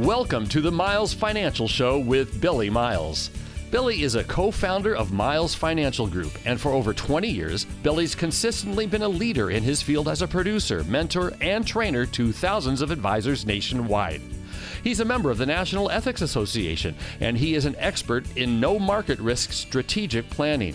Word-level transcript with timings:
Welcome 0.00 0.48
to 0.48 0.60
the 0.60 0.72
Miles 0.72 1.14
Financial 1.14 1.68
Show 1.68 2.00
with 2.00 2.40
Billy 2.40 2.68
Miles. 2.68 3.30
Billy 3.70 4.02
is 4.02 4.16
a 4.16 4.24
co 4.24 4.50
founder 4.50 4.96
of 4.96 5.12
Miles 5.12 5.54
Financial 5.54 6.08
Group, 6.08 6.32
and 6.44 6.60
for 6.60 6.72
over 6.72 6.92
20 6.92 7.28
years, 7.28 7.64
Billy's 7.84 8.16
consistently 8.16 8.86
been 8.86 9.02
a 9.02 9.08
leader 9.08 9.52
in 9.52 9.62
his 9.62 9.82
field 9.82 10.08
as 10.08 10.20
a 10.20 10.26
producer, 10.26 10.82
mentor, 10.82 11.32
and 11.40 11.64
trainer 11.64 12.06
to 12.06 12.32
thousands 12.32 12.82
of 12.82 12.90
advisors 12.90 13.46
nationwide. 13.46 14.20
He's 14.82 14.98
a 14.98 15.04
member 15.04 15.30
of 15.30 15.38
the 15.38 15.46
National 15.46 15.88
Ethics 15.88 16.22
Association, 16.22 16.96
and 17.20 17.38
he 17.38 17.54
is 17.54 17.64
an 17.64 17.76
expert 17.78 18.26
in 18.36 18.58
no 18.58 18.80
market 18.80 19.20
risk 19.20 19.52
strategic 19.52 20.28
planning. 20.28 20.74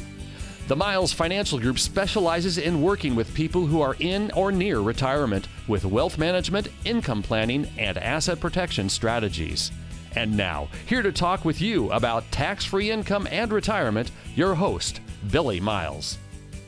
The 0.70 0.76
Miles 0.76 1.12
Financial 1.12 1.58
Group 1.58 1.80
specializes 1.80 2.60
in 2.60 2.84
working 2.84 3.16
with 3.16 3.34
people 3.34 3.66
who 3.66 3.82
are 3.82 3.96
in 3.98 4.30
or 4.36 4.52
near 4.52 4.82
retirement 4.82 5.48
with 5.68 5.84
wealth 5.84 6.20
management, 6.20 6.68
income 6.86 7.24
planning, 7.24 7.66
and 7.80 7.98
asset 7.98 8.39
protection 8.39 8.88
strategies. 8.88 9.71
And 10.16 10.38
now, 10.38 10.68
here 10.86 11.02
to 11.02 11.12
talk 11.12 11.43
with 11.43 11.60
you 11.60 11.92
about 11.92 12.32
tax 12.32 12.66
free 12.66 12.92
income 12.92 13.28
and 13.32 13.52
retirement, 13.52 14.12
your 14.36 14.54
host, 14.54 15.02
Billy 15.32 15.60
Miles. 15.60 16.20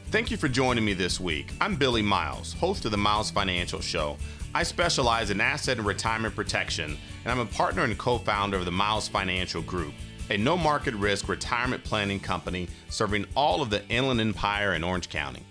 Thank 0.09 0.31
you 0.31 0.37
for 0.37 0.47
joining 0.47 0.83
me 0.83 0.93
this 0.93 1.19
week. 1.19 1.51
I'm 1.61 1.75
Billy 1.75 2.01
Miles, 2.01 2.53
host 2.53 2.85
of 2.85 2.91
the 2.91 2.97
Miles 2.97 3.29
Financial 3.29 3.81
Show. 3.81 4.17
I 4.55 4.63
specialize 4.63 5.29
in 5.29 5.39
asset 5.39 5.77
and 5.77 5.85
retirement 5.85 6.35
protection, 6.35 6.97
and 7.23 7.31
I'm 7.31 7.39
a 7.39 7.45
partner 7.45 7.83
and 7.83 7.95
co 7.99 8.17
founder 8.17 8.57
of 8.57 8.65
the 8.65 8.71
Miles 8.71 9.07
Financial 9.07 9.61
Group 9.61 9.93
a 10.31 10.37
no 10.37 10.57
market 10.57 10.93
risk 10.95 11.27
retirement 11.27 11.83
planning 11.83 12.19
company 12.19 12.69
serving 12.89 13.25
all 13.35 13.61
of 13.61 13.69
the 13.69 13.85
Inland 13.89 14.21
Empire 14.21 14.71
and 14.71 14.83
Orange 14.83 15.09
County. 15.09 15.43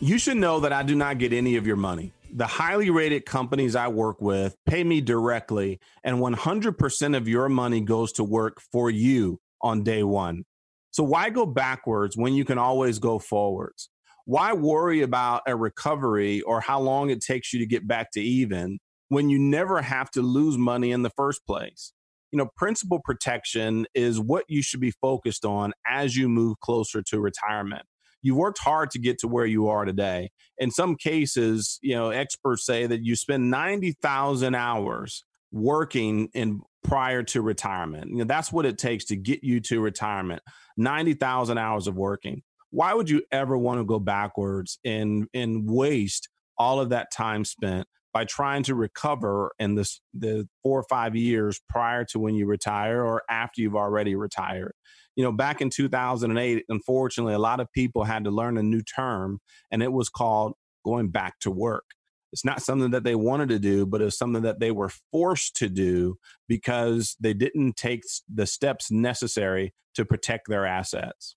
You 0.00 0.18
should 0.18 0.38
know 0.38 0.60
that 0.60 0.72
I 0.72 0.82
do 0.82 0.94
not 0.94 1.18
get 1.18 1.34
any 1.34 1.56
of 1.56 1.66
your 1.66 1.76
money. 1.76 2.12
The 2.32 2.46
highly 2.46 2.88
rated 2.88 3.26
companies 3.26 3.76
I 3.76 3.88
work 3.88 4.20
with 4.20 4.56
pay 4.66 4.82
me 4.82 5.02
directly, 5.02 5.78
and 6.04 6.18
100% 6.18 7.16
of 7.16 7.28
your 7.28 7.48
money 7.50 7.82
goes 7.82 8.12
to 8.12 8.24
work 8.24 8.60
for 8.72 8.90
you 8.90 9.40
on 9.60 9.82
day 9.82 10.02
one. 10.02 10.44
So, 10.90 11.02
why 11.02 11.30
go 11.30 11.44
backwards 11.44 12.16
when 12.16 12.32
you 12.32 12.44
can 12.44 12.58
always 12.58 12.98
go 12.98 13.18
forwards? 13.18 13.90
Why 14.24 14.52
worry 14.52 15.02
about 15.02 15.42
a 15.46 15.54
recovery 15.54 16.40
or 16.42 16.60
how 16.60 16.80
long 16.80 17.10
it 17.10 17.20
takes 17.20 17.52
you 17.52 17.58
to 17.60 17.66
get 17.66 17.86
back 17.86 18.10
to 18.12 18.20
even 18.20 18.78
when 19.08 19.28
you 19.30 19.38
never 19.38 19.82
have 19.82 20.10
to 20.12 20.22
lose 20.22 20.56
money 20.56 20.92
in 20.92 21.02
the 21.02 21.10
first 21.10 21.46
place? 21.46 21.92
You 22.32 22.36
know, 22.38 22.48
principal 22.56 23.00
protection 23.04 23.86
is 23.94 24.20
what 24.20 24.44
you 24.48 24.62
should 24.62 24.80
be 24.80 24.92
focused 25.00 25.44
on 25.44 25.72
as 25.86 26.16
you 26.16 26.28
move 26.28 26.60
closer 26.60 27.02
to 27.02 27.20
retirement. 27.20 27.82
You've 28.22 28.36
worked 28.36 28.58
hard 28.58 28.90
to 28.90 28.98
get 28.98 29.18
to 29.20 29.28
where 29.28 29.46
you 29.46 29.68
are 29.68 29.84
today. 29.84 30.30
In 30.58 30.70
some 30.70 30.96
cases, 30.96 31.78
you 31.82 31.94
know, 31.94 32.10
experts 32.10 32.66
say 32.66 32.86
that 32.86 33.04
you 33.04 33.14
spend 33.14 33.50
90,000 33.50 34.54
hours 34.54 35.24
working 35.52 36.28
in 36.34 36.60
prior 36.82 37.22
to 37.22 37.40
retirement. 37.40 38.10
You 38.10 38.18
know, 38.18 38.24
that's 38.24 38.52
what 38.52 38.66
it 38.66 38.78
takes 38.78 39.04
to 39.06 39.16
get 39.16 39.44
you 39.44 39.60
to 39.60 39.80
retirement. 39.80 40.42
90,000 40.76 41.58
hours 41.58 41.86
of 41.86 41.96
working. 41.96 42.42
Why 42.70 42.92
would 42.92 43.08
you 43.08 43.22
ever 43.32 43.56
want 43.56 43.80
to 43.80 43.84
go 43.84 43.98
backwards 43.98 44.78
and 44.84 45.26
and 45.32 45.68
waste 45.70 46.28
all 46.58 46.80
of 46.80 46.90
that 46.90 47.10
time 47.12 47.44
spent 47.44 47.86
by 48.12 48.24
trying 48.24 48.62
to 48.64 48.74
recover 48.74 49.52
in 49.58 49.74
this 49.74 50.00
the 50.14 50.48
four 50.62 50.78
or 50.78 50.84
five 50.88 51.14
years 51.14 51.60
prior 51.68 52.04
to 52.06 52.18
when 52.18 52.34
you 52.34 52.46
retire 52.46 53.04
or 53.04 53.22
after 53.28 53.60
you've 53.60 53.76
already 53.76 54.14
retired. 54.14 54.72
You 55.16 55.24
know, 55.24 55.32
back 55.32 55.60
in 55.60 55.70
2008, 55.70 56.64
unfortunately, 56.68 57.34
a 57.34 57.38
lot 57.38 57.60
of 57.60 57.72
people 57.72 58.04
had 58.04 58.24
to 58.24 58.30
learn 58.30 58.56
a 58.56 58.62
new 58.62 58.82
term, 58.82 59.40
and 59.70 59.82
it 59.82 59.92
was 59.92 60.08
called 60.08 60.54
going 60.84 61.08
back 61.08 61.38
to 61.40 61.50
work. 61.50 61.84
It's 62.32 62.44
not 62.44 62.62
something 62.62 62.90
that 62.90 63.04
they 63.04 63.14
wanted 63.14 63.48
to 63.48 63.58
do, 63.58 63.86
but 63.86 64.02
it's 64.02 64.18
something 64.18 64.42
that 64.42 64.60
they 64.60 64.70
were 64.70 64.90
forced 65.10 65.56
to 65.56 65.68
do 65.68 66.18
because 66.46 67.16
they 67.20 67.34
didn't 67.34 67.76
take 67.76 68.02
the 68.32 68.46
steps 68.46 68.90
necessary 68.90 69.72
to 69.94 70.04
protect 70.04 70.48
their 70.48 70.66
assets. 70.66 71.36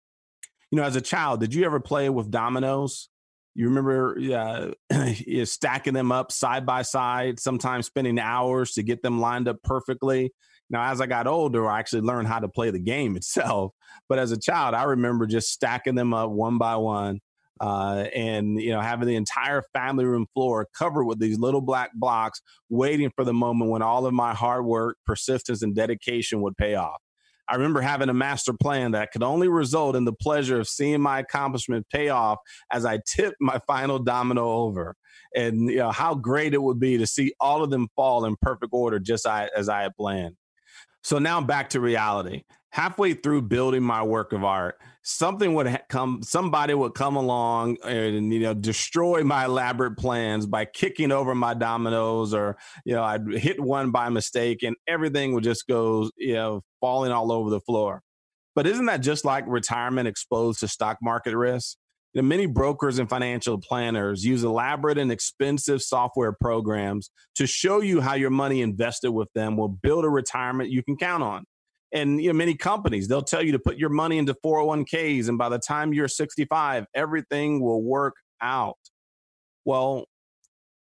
You 0.70 0.78
know, 0.78 0.84
as 0.84 0.96
a 0.96 1.02
child, 1.02 1.40
did 1.40 1.54
you 1.54 1.66
ever 1.66 1.80
play 1.80 2.10
with 2.10 2.32
dominoes? 2.32 3.10
You 3.54 3.68
remember 3.68 4.18
uh, 4.90 5.14
stacking 5.46 5.94
them 5.94 6.12
up 6.12 6.32
side 6.32 6.66
by 6.66 6.84
side, 6.84 7.40
sometimes 7.40 7.86
spending 7.86 8.18
hours 8.20 8.72
to 8.74 8.84
get 8.84 9.02
them 9.02 9.20
lined 9.20 9.48
up 9.48 9.58
perfectly. 9.64 10.32
Now, 10.70 10.90
as 10.90 11.02
I 11.02 11.06
got 11.06 11.28
older, 11.28 11.70
I 11.70 11.80
actually 11.80 12.02
learned 12.02 12.30
how 12.30 12.40
to 12.40 12.48
play 12.48 12.72
the 12.72 12.80
game 12.80 13.16
itself. 13.18 13.74
But 14.08 14.20
as 14.20 14.32
a 14.32 14.40
child, 14.40 14.74
I 14.74 14.84
remember 14.84 15.28
just 15.28 15.52
stacking 15.52 15.96
them 15.96 16.14
up 16.14 16.32
one 16.32 16.58
by 16.58 16.78
one, 16.78 17.20
uh, 17.60 18.06
and 18.16 18.60
you 18.60 18.72
know 18.72 18.82
having 18.82 19.08
the 19.08 19.16
entire 19.16 19.64
family 19.74 20.06
room 20.06 20.28
floor 20.34 20.68
covered 20.74 21.06
with 21.06 21.20
these 21.20 21.38
little 21.38 21.62
black 21.62 21.92
blocks, 21.94 22.42
waiting 22.70 23.12
for 23.16 23.26
the 23.26 23.34
moment 23.34 23.70
when 23.70 23.82
all 23.82 24.06
of 24.06 24.14
my 24.14 24.34
hard 24.34 24.66
work, 24.66 24.98
persistence, 25.06 25.62
and 25.62 25.76
dedication 25.76 26.42
would 26.42 26.56
pay 26.58 26.76
off. 26.76 27.02
I 27.52 27.56
remember 27.56 27.82
having 27.82 28.08
a 28.08 28.14
master 28.14 28.54
plan 28.54 28.92
that 28.92 29.12
could 29.12 29.24
only 29.24 29.50
result 29.50 29.98
in 29.98 30.06
the 30.06 30.14
pleasure 30.14 30.58
of 30.58 30.70
seeing 30.70 31.02
my 31.02 31.20
accomplishment 31.20 31.86
pay 31.92 32.08
off 32.08 32.38
as 32.72 32.86
I 32.86 33.00
tipped 33.06 33.36
my 33.42 33.60
final 33.68 34.00
domino 34.00 34.50
over. 34.50 34.96
And 35.36 35.70
you 35.70 35.78
know 35.78 35.92
how 35.92 36.16
great 36.16 36.54
it 36.54 36.62
would 36.62 36.80
be 36.80 36.98
to 36.98 37.06
see 37.06 37.34
all 37.42 37.62
of 37.62 37.70
them 37.70 37.90
fall 37.98 38.24
in 38.24 38.38
perfect 38.42 38.72
order 38.74 39.00
just 39.00 39.28
as 39.28 39.68
I 39.68 39.82
had 39.82 39.96
planned. 39.98 40.38
So 41.04 41.20
now 41.20 41.42
back 41.42 41.72
to 41.72 41.82
reality. 41.82 42.44
Halfway 42.72 43.14
through 43.14 43.44
building 43.44 43.84
my 43.84 44.02
work 44.02 44.32
of 44.32 44.44
art, 44.46 44.80
something 45.04 45.54
would 45.56 45.68
ha- 45.68 45.82
come, 45.90 46.22
somebody 46.24 46.74
would 46.74 46.94
come 46.94 47.18
along 47.18 47.78
and, 47.84 48.34
you 48.34 48.40
know, 48.40 48.54
destroy 48.54 49.24
my 49.24 49.46
elaborate 49.46 49.98
plans 49.98 50.46
by 50.46 50.66
kicking 50.66 51.12
over 51.12 51.36
my 51.36 51.54
dominoes 51.54 52.34
or, 52.34 52.58
you 52.86 52.94
know, 52.94 53.04
I'd 53.04 53.28
hit 53.34 53.60
one 53.60 53.92
by 53.92 54.08
mistake 54.10 54.64
and 54.64 54.78
everything 54.88 55.34
would 55.34 55.44
just 55.44 55.68
go, 55.68 56.10
you 56.18 56.34
know, 56.34 56.62
falling 56.80 57.12
all 57.12 57.32
over 57.32 57.50
the 57.50 57.60
floor. 57.60 58.02
But 58.56 58.68
isn't 58.68 58.86
that 58.86 59.02
just 59.02 59.26
like 59.26 59.46
retirement 59.48 60.08
exposed 60.08 60.60
to 60.62 60.68
stock 60.68 60.98
market 61.02 61.36
risk? 61.36 61.78
You 62.14 62.22
know, 62.22 62.28
many 62.28 62.46
brokers 62.46 63.00
and 63.00 63.10
financial 63.10 63.58
planners 63.58 64.26
use 64.26 64.44
elaborate 64.44 64.98
and 64.98 65.12
expensive 65.12 65.82
software 65.82 66.34
programs 66.34 67.10
to 67.36 67.48
show 67.48 67.82
you 67.82 68.02
how 68.02 68.16
your 68.16 68.30
money 68.30 68.62
invested 68.62 69.12
with 69.12 69.30
them 69.34 69.56
will 69.56 69.70
build 69.70 70.04
a 70.04 70.10
retirement 70.10 70.70
you 70.70 70.84
can 70.84 70.98
count 70.98 71.24
on. 71.24 71.46
And 71.94 72.22
you 72.22 72.32
know, 72.32 72.38
many 72.38 72.56
companies, 72.56 73.08
they'll 73.08 73.22
tell 73.22 73.44
you 73.44 73.52
to 73.52 73.60
put 73.60 73.78
your 73.78 73.90
money 73.90 74.18
into 74.18 74.34
401ks, 74.34 75.28
and 75.28 75.38
by 75.38 75.50
the 75.50 75.60
time 75.60 75.94
you're 75.94 76.08
65, 76.08 76.86
everything 76.94 77.62
will 77.62 77.84
work 77.84 78.16
out. 78.42 78.78
Well, 79.66 80.06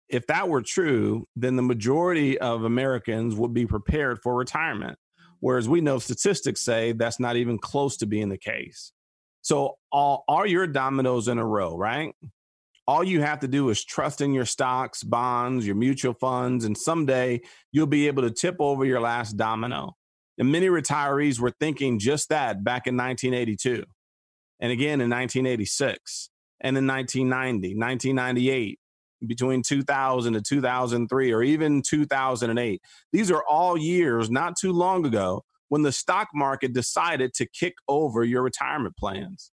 if 0.09 0.28
that 0.28 0.47
were 0.47 0.62
true, 0.62 1.25
then 1.35 1.56
the 1.56 1.62
majority 1.62 2.38
of 2.38 2.63
Americans 2.63 3.35
would 3.35 3.53
be 3.53 3.66
prepared 3.66 4.19
for 4.22 4.35
retirement. 4.35 4.97
Whereas 5.40 5.69
we 5.69 5.81
know 5.81 6.00
statistics 6.00 6.62
say 6.62 6.94
that's 6.94 7.19
not 7.19 7.35
even 7.35 7.57
close 7.57 7.97
to 7.97 8.06
being 8.06 8.29
the 8.29 8.38
case. 8.38 8.91
So 9.41 9.78
all, 9.91 10.24
all 10.28 10.45
your 10.45 10.68
dominoes 10.68 11.28
in 11.28 11.38
a 11.38 11.45
row, 11.45 11.78
right? 11.78 12.13
All 12.88 13.03
you 13.03 13.22
have 13.22 13.39
to 13.41 13.47
do 13.47 13.69
is 13.69 13.84
trust 13.84 14.22
in 14.22 14.34
your 14.34 14.45
stocks, 14.45 15.03
bonds, 15.03 15.66
your 15.66 15.75
mutual 15.75 16.13
funds, 16.13 16.66
and 16.66 16.78
someday 16.78 17.41
you'll 17.72 17.85
be 17.85 18.07
able 18.07 18.24
to 18.24 18.31
tip 18.31 18.56
over 18.59 18.85
your 18.85 19.01
last 19.01 19.38
domino. 19.38 19.95
And 20.37 20.51
many 20.51 20.67
retirees 20.67 21.39
were 21.39 21.53
thinking 21.59 21.99
just 21.99 22.29
that 22.29 22.63
back 22.63 22.87
in 22.87 22.95
1982, 22.95 23.83
and 24.59 24.71
again 24.71 25.01
in 25.01 25.09
1986, 25.09 26.29
and 26.61 26.77
in 26.77 26.85
1990, 26.87 27.75
1998, 27.75 28.79
between 29.25 29.63
2000 29.63 30.33
to 30.33 30.41
2003, 30.41 31.31
or 31.31 31.43
even 31.43 31.81
2008. 31.81 32.81
These 33.11 33.31
are 33.31 33.43
all 33.49 33.77
years 33.77 34.29
not 34.29 34.55
too 34.55 34.71
long 34.71 35.05
ago 35.05 35.43
when 35.69 35.81
the 35.81 35.91
stock 35.91 36.29
market 36.33 36.73
decided 36.73 37.33
to 37.33 37.47
kick 37.47 37.75
over 37.87 38.23
your 38.23 38.43
retirement 38.43 38.95
plans. 38.95 39.51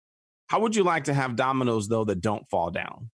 How 0.46 0.60
would 0.60 0.74
you 0.74 0.82
like 0.82 1.04
to 1.04 1.14
have 1.14 1.36
dominoes, 1.36 1.88
though, 1.88 2.04
that 2.04 2.20
don't 2.20 2.48
fall 2.50 2.70
down? 2.70 3.10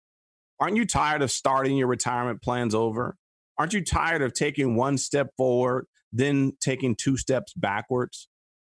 Aren't 0.59 0.76
you 0.76 0.87
tired 0.87 1.21
of 1.21 1.31
starting 1.31 1.76
your 1.76 1.88
retirement 1.88 2.41
plans 2.41 2.75
over? 2.75 3.16
Aren't 3.58 3.75
you 3.75 3.85
tired 3.85 4.23
of 4.23 4.32
taking 4.32 4.76
one 4.76 4.96
step 4.96 5.31
forward, 5.37 5.87
then 6.19 6.53
taking 6.61 6.95
two 6.95 7.17
steps 7.17 7.53
backwards? 7.55 8.29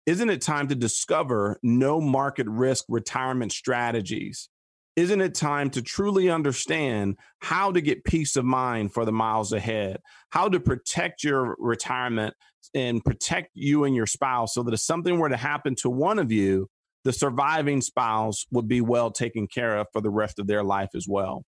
Isn't 0.06 0.30
it 0.30 0.42
time 0.42 0.68
to 0.68 0.74
discover 0.74 1.58
no 1.62 2.00
market 2.00 2.46
risk 2.48 2.84
retirement 2.88 3.52
strategies 3.52 4.48
isn't 4.96 5.20
it 5.20 5.34
time 5.34 5.70
to 5.70 5.82
truly 5.82 6.30
understand 6.30 7.18
how 7.40 7.72
to 7.72 7.80
get 7.80 8.04
peace 8.04 8.36
of 8.36 8.44
mind 8.44 8.92
for 8.92 9.04
the 9.04 9.12
miles 9.12 9.52
ahead, 9.52 10.00
how 10.30 10.48
to 10.48 10.60
protect 10.60 11.24
your 11.24 11.56
retirement 11.58 12.34
and 12.74 13.04
protect 13.04 13.50
you 13.54 13.84
and 13.84 13.96
your 13.96 14.06
spouse 14.06 14.54
so 14.54 14.62
that 14.62 14.74
if 14.74 14.80
something 14.80 15.18
were 15.18 15.28
to 15.28 15.36
happen 15.36 15.74
to 15.76 15.90
one 15.90 16.18
of 16.18 16.30
you, 16.30 16.68
the 17.02 17.12
surviving 17.12 17.80
spouse 17.80 18.46
would 18.52 18.68
be 18.68 18.80
well 18.80 19.10
taken 19.10 19.46
care 19.46 19.78
of 19.78 19.88
for 19.92 20.00
the 20.00 20.10
rest 20.10 20.38
of 20.38 20.46
their 20.46 20.62
life 20.62 20.90
as 20.94 21.06
well? 21.08 21.44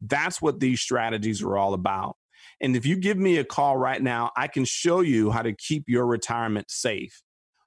That's 0.00 0.42
what 0.42 0.58
these 0.58 0.80
strategies 0.80 1.40
are 1.40 1.56
all 1.56 1.74
about. 1.74 2.16
And 2.60 2.76
if 2.76 2.86
you 2.86 2.96
give 2.96 3.18
me 3.18 3.38
a 3.38 3.44
call 3.44 3.76
right 3.76 4.02
now, 4.02 4.30
I 4.36 4.48
can 4.48 4.64
show 4.64 5.00
you 5.00 5.30
how 5.30 5.42
to 5.42 5.52
keep 5.52 5.84
your 5.88 6.06
retirement 6.06 6.70
safe. 6.70 7.22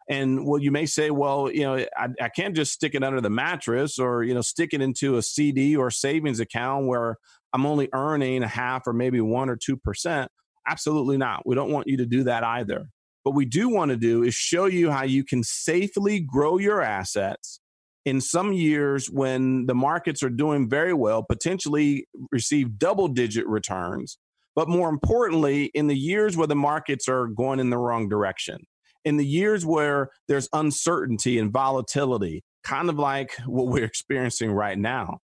And 0.08 0.46
well, 0.46 0.62
you 0.62 0.72
may 0.72 0.86
say, 0.86 1.10
well, 1.10 1.52
you 1.52 1.62
know, 1.62 1.86
I, 1.98 2.08
I 2.22 2.30
can't 2.30 2.56
just 2.56 2.74
stick 2.74 2.94
it 2.94 3.04
under 3.04 3.22
the 3.22 3.30
mattress 3.30 3.98
or, 3.98 4.24
you 4.24 4.34
know, 4.34 4.42
stick 4.42 4.70
it 4.74 4.82
into 4.82 5.18
a 5.18 5.22
CD 5.22 5.76
or 5.76 5.90
savings 5.90 6.40
account 6.40 6.86
where 6.86 7.18
I'm 7.54 7.66
only 7.66 7.90
earning 7.94 8.44
a 8.44 8.48
half 8.48 8.86
or 8.86 8.94
maybe 8.94 9.20
one 9.20 9.50
or 9.50 9.58
2%. 9.58 10.28
Absolutely 10.68 11.18
not. 11.18 11.44
We 11.46 11.56
don't 11.56 11.72
want 11.72 11.88
you 11.88 11.98
to 11.98 12.06
do 12.06 12.24
that 12.26 12.44
either. 12.44 12.90
What 13.24 13.34
we 13.34 13.46
do 13.46 13.70
want 13.70 13.90
to 13.90 13.98
do 13.98 14.22
is 14.22 14.36
show 14.36 14.66
you 14.66 14.92
how 14.92 15.04
you 15.04 15.24
can 15.24 15.44
safely 15.44 16.20
grow 16.20 16.60
your 16.60 16.82
assets 16.82 17.60
in 18.06 18.22
some 18.22 18.54
years 18.54 19.10
when 19.10 19.66
the 19.66 19.74
markets 19.74 20.22
are 20.22 20.30
doing 20.30 20.70
very 20.70 20.94
well, 20.94 21.24
potentially 21.24 22.08
receive 22.32 22.78
double 22.78 23.08
digit 23.08 23.48
returns. 23.48 24.20
But 24.56 24.70
more 24.70 24.90
importantly, 24.90 25.66
in 25.74 25.88
the 25.88 25.98
years 25.98 26.38
where 26.38 26.48
the 26.48 26.56
markets 26.56 27.10
are 27.10 27.28
going 27.28 27.60
in 27.60 27.70
the 27.70 27.78
wrong 27.78 28.08
direction, 28.08 28.66
in 29.04 29.18
the 29.18 29.26
years 29.26 29.66
where 29.66 30.10
there's 30.28 30.50
uncertainty 30.54 31.38
and 31.38 31.52
volatility, 31.52 32.44
kind 32.64 32.90
of 32.90 32.98
like 32.98 33.36
what 33.46 33.68
we're 33.68 33.84
experiencing 33.86 34.52
right 34.52 34.78
now, 34.78 35.20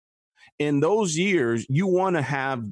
in 0.60 0.81
those 0.81 1.18
years, 1.18 1.66
you 1.69 1.88
want 1.88 2.16
to 2.18 2.22
have 2.22 2.63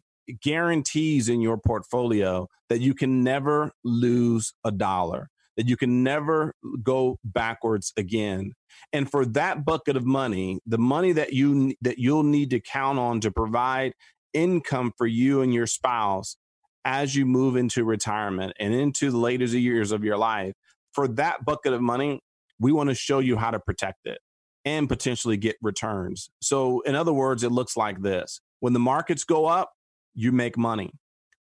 guarantees 0.43 1.29
in 1.29 1.41
your 1.41 1.57
portfolio 1.57 2.47
that 2.69 2.81
you 2.81 2.93
can 2.93 3.23
never 3.23 3.71
lose 3.83 4.53
a 4.63 4.71
dollar, 4.71 5.29
that 5.57 5.67
you 5.67 5.75
can 5.75 6.03
never 6.03 6.53
go 6.83 7.17
backwards 7.23 7.91
again. 7.97 8.53
And 8.93 9.09
for 9.09 9.25
that 9.25 9.65
bucket 9.65 9.97
of 9.97 10.05
money, 10.05 10.59
the 10.67 10.77
money 10.77 11.13
that 11.13 11.33
you 11.33 11.73
that 11.81 11.97
you'll 11.97 12.23
need 12.23 12.51
to 12.51 12.59
count 12.59 12.99
on 12.99 13.21
to 13.21 13.31
provide 13.31 13.93
income 14.33 14.91
for 14.97 15.07
you 15.07 15.41
and 15.41 15.53
your 15.53 15.65
spouse 15.65 16.37
as 16.85 17.15
you 17.15 17.25
move 17.25 17.55
into 17.55 17.83
retirement 17.83 18.53
and 18.59 18.73
into 18.73 19.11
the 19.11 19.17
later 19.17 19.45
years 19.45 19.91
of 19.91 20.03
your 20.03 20.17
life, 20.17 20.53
for 20.93 21.07
that 21.07 21.45
bucket 21.45 21.73
of 21.73 21.81
money, 21.81 22.21
we 22.59 22.71
want 22.71 22.89
to 22.89 22.95
show 22.95 23.19
you 23.19 23.37
how 23.37 23.51
to 23.51 23.59
protect 23.59 24.05
it 24.05 24.19
and 24.65 24.89
potentially 24.89 25.37
get 25.37 25.55
returns. 25.61 26.29
So, 26.41 26.81
in 26.81 26.95
other 26.95 27.13
words, 27.13 27.43
it 27.43 27.51
looks 27.51 27.77
like 27.77 28.01
this 28.01 28.41
when 28.59 28.73
the 28.73 28.79
markets 28.79 29.23
go 29.23 29.45
up, 29.45 29.71
you 30.13 30.31
make 30.31 30.57
money. 30.57 30.91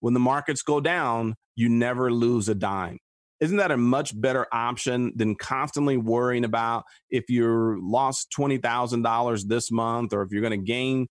When 0.00 0.14
the 0.14 0.20
markets 0.20 0.62
go 0.62 0.80
down, 0.80 1.36
you 1.56 1.68
never 1.68 2.12
lose 2.12 2.48
a 2.48 2.54
dime. 2.54 2.98
Isn't 3.40 3.56
that 3.58 3.70
a 3.70 3.76
much 3.76 4.18
better 4.18 4.46
option 4.52 5.12
than 5.16 5.34
constantly 5.34 5.96
worrying 5.96 6.44
about 6.44 6.84
if 7.10 7.28
you 7.28 7.78
lost 7.82 8.32
$20,000 8.36 9.48
this 9.48 9.70
month 9.70 10.12
or 10.12 10.22
if 10.22 10.30
you're 10.30 10.40
going 10.40 10.58
to 10.58 10.64
gain 10.64 11.08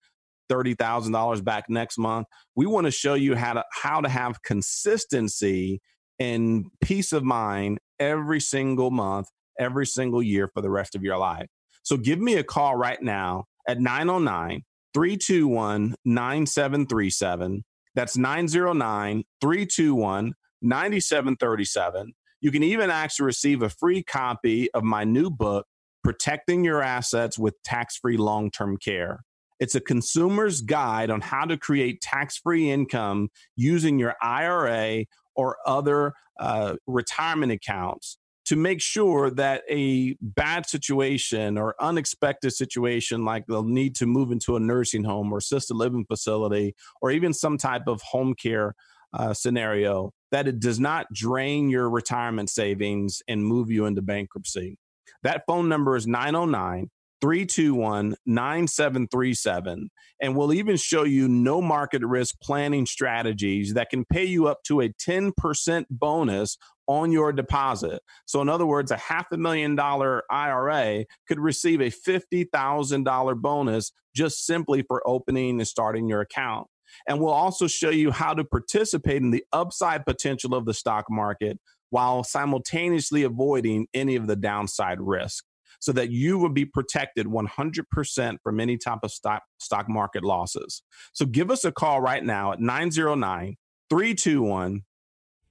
$30,000 0.51 1.43
back 1.43 1.69
next 1.69 1.97
month? 1.97 2.27
We 2.55 2.65
want 2.65 2.85
to 2.85 2.91
show 2.91 3.13
you 3.13 3.35
how 3.35 3.53
to 3.53 3.63
how 3.71 4.01
to 4.01 4.09
have 4.09 4.41
consistency 4.43 5.81
and 6.19 6.65
peace 6.81 7.11
of 7.11 7.23
mind 7.23 7.79
every 7.99 8.39
single 8.39 8.91
month, 8.91 9.27
every 9.59 9.85
single 9.85 10.21
year 10.21 10.49
for 10.53 10.61
the 10.61 10.69
rest 10.69 10.95
of 10.95 11.03
your 11.03 11.17
life. 11.17 11.47
So 11.83 11.97
give 11.97 12.19
me 12.19 12.35
a 12.35 12.43
call 12.43 12.75
right 12.75 13.01
now 13.01 13.45
at 13.67 13.79
909 13.79 14.63
321 14.93 15.95
9737. 16.05 17.63
That's 17.95 18.17
909 18.17 19.23
321 19.41 20.33
9737. 20.61 22.13
You 22.41 22.51
can 22.51 22.63
even 22.63 22.89
actually 22.89 23.25
receive 23.25 23.61
a 23.61 23.69
free 23.69 24.03
copy 24.03 24.71
of 24.71 24.83
my 24.83 25.03
new 25.03 25.29
book, 25.29 25.65
Protecting 26.03 26.63
Your 26.63 26.81
Assets 26.81 27.37
with 27.37 27.55
Tax 27.63 27.97
Free 27.97 28.17
Long 28.17 28.51
Term 28.51 28.77
Care. 28.77 29.23
It's 29.63 29.75
a 29.75 29.80
consumer's 29.80 30.60
guide 30.60 31.10
on 31.10 31.21
how 31.21 31.45
to 31.45 31.56
create 31.56 32.01
tax 32.01 32.38
free 32.38 32.69
income 32.69 33.30
using 33.56 33.98
your 33.98 34.13
IRA 34.21 35.06
or 35.38 35.56
other 35.65 36.12
uh, 36.38 36.75
retirement 36.86 37.54
accounts 37.54 38.18
to 38.48 38.57
make 38.57 38.81
sure 38.81 39.30
that 39.30 39.63
a 39.69 40.18
bad 40.19 40.65
situation 40.65 41.57
or 41.57 41.75
unexpected 41.80 42.51
situation 42.51 43.24
like 43.24 43.45
they'll 43.48 43.63
need 43.63 43.95
to 43.95 44.06
move 44.06 44.33
into 44.33 44.57
a 44.57 44.60
nursing 44.60 45.06
home 45.06 45.31
or 45.31 45.38
assisted 45.38 45.75
living 45.75 46.04
facility 46.04 46.75
or 47.01 47.10
even 47.12 47.31
some 47.31 47.57
type 47.57 47.88
of 47.88 48.01
home 48.01 48.33
care 48.33 48.75
uh, 49.13 49.33
scenario 49.33 50.12
that 50.33 50.45
it 50.45 50.60
does 50.60 50.77
not 50.77 51.07
drain 51.13 51.69
your 51.69 51.89
retirement 51.89 52.50
savings 52.50 53.21
and 53.30 53.45
move 53.45 53.71
you 53.71 53.86
into 53.86 54.01
bankruptcy. 54.01 54.77
That 55.21 55.44
phone 55.48 55.69
number 55.69 55.95
is 55.95 56.06
909 56.06 56.89
321 57.23 58.17
9737. 58.25 59.89
And 60.21 60.35
we'll 60.35 60.53
even 60.53 60.75
show 60.75 61.03
you 61.03 61.29
no 61.29 61.61
market 61.61 62.01
risk 62.03 62.35
planning 62.43 62.85
strategies 62.85 63.75
that 63.75 63.89
can 63.89 64.03
pay 64.03 64.25
you 64.25 64.47
up 64.47 64.61
to 64.63 64.81
a 64.81 64.89
10% 64.89 65.85
bonus 65.89 66.57
on 66.85 67.13
your 67.13 67.31
deposit. 67.31 68.01
So, 68.25 68.41
in 68.41 68.49
other 68.49 68.65
words, 68.65 68.91
a 68.91 68.97
half 68.97 69.27
a 69.31 69.37
million 69.37 69.73
dollar 69.77 70.23
IRA 70.29 71.05
could 71.29 71.39
receive 71.39 71.79
a 71.79 71.91
$50,000 71.91 73.41
bonus 73.41 73.93
just 74.13 74.45
simply 74.45 74.83
for 74.85 75.01
opening 75.07 75.61
and 75.61 75.67
starting 75.67 76.09
your 76.09 76.19
account. 76.19 76.67
And 77.07 77.21
we'll 77.21 77.31
also 77.31 77.67
show 77.67 77.89
you 77.89 78.11
how 78.11 78.33
to 78.33 78.43
participate 78.43 79.21
in 79.21 79.31
the 79.31 79.45
upside 79.53 80.05
potential 80.05 80.53
of 80.53 80.65
the 80.65 80.73
stock 80.73 81.05
market 81.09 81.57
while 81.89 82.25
simultaneously 82.25 83.23
avoiding 83.23 83.87
any 83.93 84.17
of 84.17 84.27
the 84.27 84.35
downside 84.35 84.99
risk 84.99 85.45
so 85.83 85.91
that 85.91 86.12
you 86.12 86.38
will 86.38 86.47
be 86.47 86.63
protected 86.63 87.27
100% 87.27 88.38
from 88.41 88.59
any 88.62 88.77
type 88.77 89.00
of 89.03 89.12
stock, 89.12 89.44
stock 89.59 89.89
market 89.89 90.24
losses. 90.24 90.81
So 91.12 91.25
give 91.25 91.51
us 91.51 91.65
a 91.65 91.74
call 91.74 92.00
right 92.00 92.24
now 92.24 92.53
at 92.53 92.62
909 92.62 93.57
321 93.89 94.81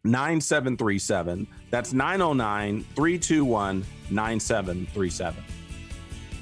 9737. 0.04 1.46
That's 1.68 1.92
909 1.92 2.82
321 2.96 3.84
9737. 4.08 5.44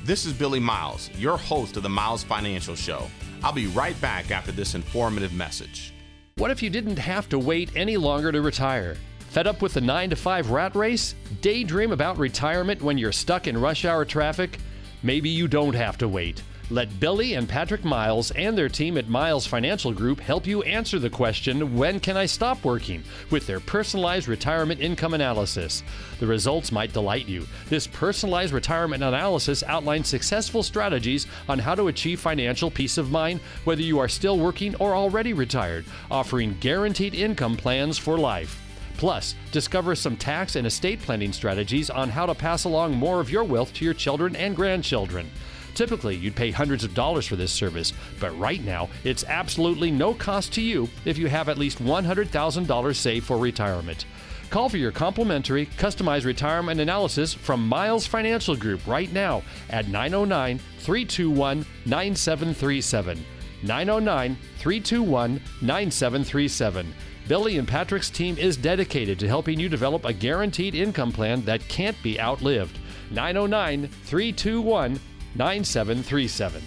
This 0.04 0.24
is 0.24 0.34
Billy 0.34 0.60
Miles, 0.60 1.10
your 1.18 1.36
host 1.36 1.76
of 1.76 1.82
the 1.82 1.88
Miles 1.88 2.22
Financial 2.22 2.76
Show. 2.76 3.08
I'll 3.42 3.52
be 3.52 3.66
right 3.66 4.00
back 4.00 4.30
after 4.30 4.52
this 4.52 4.76
informative 4.76 5.32
message. 5.32 5.92
What 6.36 6.52
if 6.52 6.62
you 6.62 6.70
didn't 6.70 7.00
have 7.00 7.28
to 7.30 7.40
wait 7.40 7.72
any 7.74 7.96
longer 7.96 8.30
to 8.30 8.40
retire? 8.40 8.96
Fed 9.30 9.46
up 9.46 9.62
with 9.62 9.74
the 9.74 9.80
9 9.80 10.10
to 10.10 10.16
5 10.16 10.50
rat 10.50 10.74
race? 10.74 11.14
Daydream 11.40 11.92
about 11.92 12.18
retirement 12.18 12.82
when 12.82 12.98
you're 12.98 13.12
stuck 13.12 13.46
in 13.46 13.56
rush 13.56 13.84
hour 13.84 14.04
traffic? 14.04 14.58
Maybe 15.04 15.30
you 15.30 15.46
don't 15.46 15.76
have 15.76 15.96
to 15.98 16.08
wait. 16.08 16.42
Let 16.68 16.98
Billy 16.98 17.34
and 17.34 17.48
Patrick 17.48 17.84
Miles 17.84 18.32
and 18.32 18.58
their 18.58 18.68
team 18.68 18.98
at 18.98 19.08
Miles 19.08 19.46
Financial 19.46 19.92
Group 19.92 20.18
help 20.18 20.48
you 20.48 20.62
answer 20.64 20.98
the 20.98 21.08
question, 21.08 21.76
When 21.76 22.00
can 22.00 22.16
I 22.16 22.26
stop 22.26 22.64
working? 22.64 23.04
with 23.30 23.46
their 23.46 23.60
personalized 23.60 24.26
retirement 24.26 24.80
income 24.80 25.14
analysis. 25.14 25.84
The 26.18 26.26
results 26.26 26.72
might 26.72 26.92
delight 26.92 27.28
you. 27.28 27.46
This 27.68 27.86
personalized 27.86 28.52
retirement 28.52 29.04
analysis 29.04 29.62
outlines 29.62 30.08
successful 30.08 30.64
strategies 30.64 31.28
on 31.48 31.60
how 31.60 31.76
to 31.76 31.86
achieve 31.86 32.18
financial 32.18 32.68
peace 32.68 32.98
of 32.98 33.12
mind, 33.12 33.38
whether 33.62 33.82
you 33.82 34.00
are 34.00 34.08
still 34.08 34.40
working 34.40 34.74
or 34.80 34.96
already 34.96 35.34
retired, 35.34 35.84
offering 36.10 36.56
guaranteed 36.58 37.14
income 37.14 37.56
plans 37.56 37.96
for 37.96 38.18
life. 38.18 38.60
Plus, 39.00 39.34
discover 39.50 39.94
some 39.94 40.14
tax 40.14 40.56
and 40.56 40.66
estate 40.66 41.00
planning 41.00 41.32
strategies 41.32 41.88
on 41.88 42.10
how 42.10 42.26
to 42.26 42.34
pass 42.34 42.64
along 42.64 42.94
more 42.94 43.18
of 43.18 43.30
your 43.30 43.44
wealth 43.44 43.72
to 43.72 43.82
your 43.82 43.94
children 43.94 44.36
and 44.36 44.54
grandchildren. 44.54 45.30
Typically, 45.74 46.14
you'd 46.14 46.36
pay 46.36 46.50
hundreds 46.50 46.84
of 46.84 46.92
dollars 46.92 47.26
for 47.26 47.34
this 47.34 47.50
service, 47.50 47.94
but 48.20 48.38
right 48.38 48.62
now, 48.62 48.90
it's 49.02 49.24
absolutely 49.24 49.90
no 49.90 50.12
cost 50.12 50.52
to 50.52 50.60
you 50.60 50.86
if 51.06 51.16
you 51.16 51.28
have 51.28 51.48
at 51.48 51.56
least 51.56 51.82
$100,000 51.82 52.94
saved 52.94 53.24
for 53.24 53.38
retirement. 53.38 54.04
Call 54.50 54.68
for 54.68 54.76
your 54.76 54.92
complimentary, 54.92 55.64
customized 55.78 56.26
retirement 56.26 56.78
analysis 56.78 57.32
from 57.32 57.66
Miles 57.66 58.06
Financial 58.06 58.54
Group 58.54 58.86
right 58.86 59.10
now 59.14 59.42
at 59.70 59.88
909 59.88 60.58
321 60.80 61.64
9737. 61.86 63.24
909 63.62 64.36
321 64.58 65.40
9737. 65.62 66.94
Billy 67.30 67.58
and 67.58 67.68
Patrick's 67.68 68.10
team 68.10 68.36
is 68.38 68.56
dedicated 68.56 69.16
to 69.20 69.28
helping 69.28 69.60
you 69.60 69.68
develop 69.68 70.04
a 70.04 70.12
guaranteed 70.12 70.74
income 70.74 71.12
plan 71.12 71.44
that 71.44 71.60
can't 71.68 71.96
be 72.02 72.18
outlived. 72.18 72.76
909 73.12 73.86
321 73.86 74.98
9737. 75.36 76.60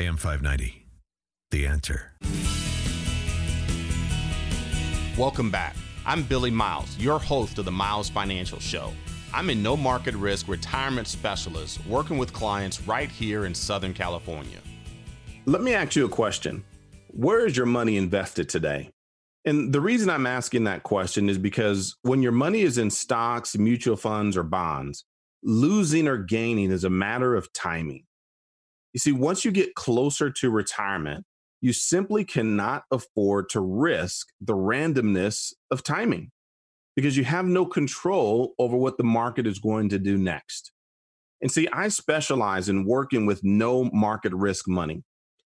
AM 0.00 0.16
590. 0.16 0.86
The 1.50 1.66
answer. 1.66 2.14
Welcome 5.18 5.50
back. 5.50 5.76
I'm 6.06 6.22
Billy 6.22 6.50
Miles, 6.50 6.96
your 6.98 7.18
host 7.18 7.58
of 7.58 7.66
the 7.66 7.70
Miles 7.70 8.08
Financial 8.08 8.58
Show. 8.58 8.94
I'm 9.34 9.50
a 9.50 9.54
no 9.54 9.76
market 9.76 10.14
risk 10.14 10.48
retirement 10.48 11.06
specialist 11.06 11.84
working 11.86 12.16
with 12.16 12.32
clients 12.32 12.80
right 12.80 13.10
here 13.10 13.44
in 13.44 13.54
Southern 13.54 13.92
California. 13.92 14.60
Let 15.44 15.60
me 15.60 15.74
ask 15.74 15.94
you 15.94 16.06
a 16.06 16.08
question 16.08 16.64
Where 17.08 17.44
is 17.44 17.58
your 17.58 17.66
money 17.66 17.98
invested 17.98 18.48
today? 18.48 18.88
And 19.46 19.72
the 19.72 19.80
reason 19.80 20.10
I'm 20.10 20.26
asking 20.26 20.64
that 20.64 20.82
question 20.82 21.28
is 21.28 21.38
because 21.38 21.96
when 22.02 22.20
your 22.20 22.32
money 22.32 22.62
is 22.62 22.78
in 22.78 22.90
stocks, 22.90 23.56
mutual 23.56 23.96
funds, 23.96 24.36
or 24.36 24.42
bonds, 24.42 25.04
losing 25.44 26.08
or 26.08 26.18
gaining 26.18 26.72
is 26.72 26.82
a 26.82 26.90
matter 26.90 27.36
of 27.36 27.52
timing. 27.52 28.04
You 28.92 28.98
see, 28.98 29.12
once 29.12 29.44
you 29.44 29.52
get 29.52 29.76
closer 29.76 30.30
to 30.30 30.50
retirement, 30.50 31.24
you 31.60 31.72
simply 31.72 32.24
cannot 32.24 32.84
afford 32.90 33.48
to 33.50 33.60
risk 33.60 34.28
the 34.40 34.56
randomness 34.56 35.52
of 35.70 35.84
timing 35.84 36.32
because 36.96 37.16
you 37.16 37.24
have 37.24 37.44
no 37.44 37.64
control 37.64 38.54
over 38.58 38.76
what 38.76 38.98
the 38.98 39.04
market 39.04 39.46
is 39.46 39.58
going 39.60 39.88
to 39.90 39.98
do 39.98 40.18
next. 40.18 40.72
And 41.40 41.52
see, 41.52 41.68
I 41.72 41.88
specialize 41.88 42.68
in 42.68 42.86
working 42.86 43.26
with 43.26 43.44
no 43.44 43.90
market 43.92 44.32
risk 44.32 44.66
money. 44.66 45.04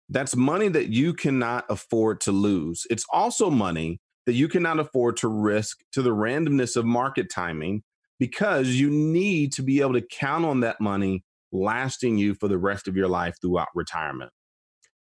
That's 0.09 0.37
money 0.37 0.69
that 0.69 0.89
you 0.89 1.15
cannot 1.15 1.65
afford 1.69 2.21
to 2.23 2.33
lose. 2.33 2.87
It's 2.91 3.07
also 3.13 3.51
money 3.51 4.01
that 4.27 4.35
you 4.35 4.49
cannot 4.49 4.79
afford 4.79 5.17
to 5.19 5.29
risk 5.29 5.81
to 5.93 6.03
the 6.03 6.11
randomness 6.11 6.77
of 6.77 6.85
market 6.85 7.31
timing 7.31 7.83
because 8.19 8.69
you 8.69 8.89
need 8.91 9.53
to 9.55 9.63
be 9.63 9.81
able 9.81 9.95
to 9.95 10.07
count 10.07 10.45
on 10.45 10.61
that 10.61 10.81
money 10.81 11.25
lasting 11.51 12.19
you 12.19 12.35
for 12.35 12.49
the 12.49 12.59
rest 12.59 12.89
of 12.89 12.97
your 12.97 13.09
life 13.09 13.37
throughout 13.41 13.69
retirement. 13.75 14.31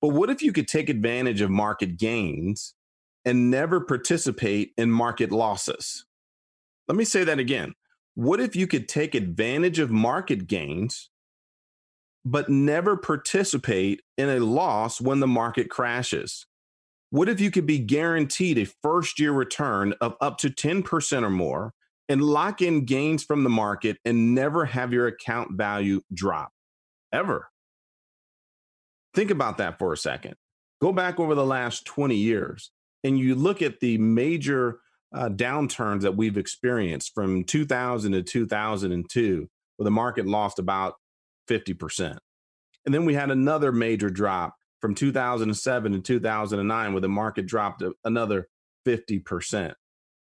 But 0.02 0.10
what 0.10 0.30
if 0.30 0.42
you 0.42 0.52
could 0.52 0.68
take 0.68 0.90
advantage 0.90 1.42
of 1.42 1.50
market 1.50 1.98
gains 1.98 2.76
and 3.26 3.50
never 3.50 3.80
participate 3.80 4.72
in 4.78 4.92
market 4.92 5.32
losses? 5.32 6.06
Let 6.88 6.98
me 6.98 7.06
say 7.06 7.24
that 7.24 7.40
again. 7.40 7.74
What 8.16 8.40
if 8.40 8.56
you 8.56 8.68
could 8.68 8.88
take 8.88 9.16
advantage 9.16 9.80
of 9.80 9.90
market 9.90 10.48
gains, 10.48 11.10
but 12.26 12.50
never 12.50 12.96
participate 12.96 14.02
in 14.18 14.30
a 14.30 14.40
loss 14.40 15.02
when 15.02 15.20
the 15.20 15.28
market 15.28 15.70
crashes? 15.70 16.46
What 17.10 17.30
if 17.30 17.40
you 17.40 17.52
could 17.52 17.66
be 17.66 17.80
guaranteed 17.80 18.58
a 18.58 18.66
first 18.66 19.20
year 19.20 19.32
return 19.32 19.94
of 20.02 20.16
up 20.20 20.38
to 20.40 20.50
10% 20.50 21.24
or 21.24 21.30
more 21.30 21.74
and 22.10 22.22
lock 22.22 22.62
in 22.62 22.86
gains 22.86 23.24
from 23.24 23.44
the 23.44 23.50
market 23.50 23.98
and 24.04 24.34
never 24.34 24.66
have 24.66 24.92
your 24.92 25.08
account 25.08 25.54
value 25.54 26.02
drop 26.14 26.52
ever? 27.12 27.50
Think 29.14 29.30
about 29.30 29.60
that 29.60 29.78
for 29.78 29.94
a 29.94 29.98
second. 29.98 30.36
Go 30.82 30.92
back 30.92 31.20
over 31.20 31.36
the 31.36 31.46
last 31.46 31.86
20 31.86 32.16
years 32.16 32.72
and 33.04 33.20
you 33.20 33.36
look 33.36 33.62
at 33.62 33.80
the 33.80 33.98
major 33.98 34.80
uh, 35.14 35.30
downturns 35.30 36.02
that 36.02 36.16
we've 36.16 36.38
experienced 36.38 37.14
from 37.14 37.44
2000 37.44 38.14
to 38.14 38.24
2002, 38.24 39.50
where 39.78 39.84
the 39.84 39.92
market 39.92 40.26
lost 40.26 40.60
about 40.60 40.96
50%. 41.50 42.18
And 42.86 42.94
then 42.94 43.06
we 43.06 43.14
had 43.14 43.32
another 43.32 43.72
major 43.72 44.10
drop 44.10 44.56
from 44.82 44.96
2007 44.96 45.92
to 45.94 46.00
2009, 46.00 46.94
where 46.94 47.02
the 47.02 47.08
market 47.08 47.46
dropped 47.46 47.84
another 48.04 48.48
50%. 48.86 49.74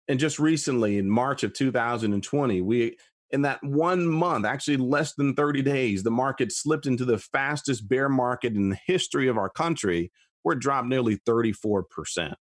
And 0.07 0.19
just 0.19 0.39
recently, 0.39 0.97
in 0.97 1.09
March 1.09 1.43
of 1.43 1.53
2020, 1.53 2.61
we 2.61 2.97
in 3.31 3.41
that 3.41 3.61
one 3.63 4.07
month, 4.07 4.45
actually 4.45 4.77
less 4.77 5.13
than 5.15 5.33
30 5.33 5.63
days, 5.63 6.03
the 6.03 6.11
market 6.11 6.51
slipped 6.51 6.85
into 6.85 7.03
the 7.03 7.17
fastest 7.17 7.89
bear 7.89 8.07
market 8.07 8.53
in 8.53 8.69
the 8.69 8.77
history 8.85 9.27
of 9.27 9.37
our 9.37 9.49
country, 9.49 10.11
where 10.43 10.55
it 10.55 10.61
dropped 10.61 10.87
nearly 10.87 11.17
34% 11.27 12.35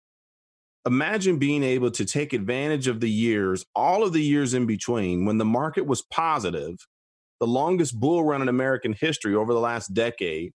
imagine 0.86 1.38
being 1.38 1.62
able 1.62 1.90
to 1.90 2.04
take 2.04 2.32
advantage 2.32 2.86
of 2.86 3.00
the 3.00 3.10
years, 3.10 3.64
all 3.74 4.02
of 4.02 4.12
the 4.12 4.22
years 4.22 4.54
in 4.54 4.66
between, 4.66 5.24
when 5.24 5.38
the 5.38 5.44
market 5.44 5.86
was 5.86 6.02
positive, 6.02 6.86
the 7.40 7.46
longest 7.46 7.98
bull 7.98 8.22
run 8.24 8.42
in 8.42 8.48
American 8.48 8.92
history 8.92 9.34
over 9.34 9.52
the 9.52 9.60
last 9.60 9.94
decade, 9.94 10.52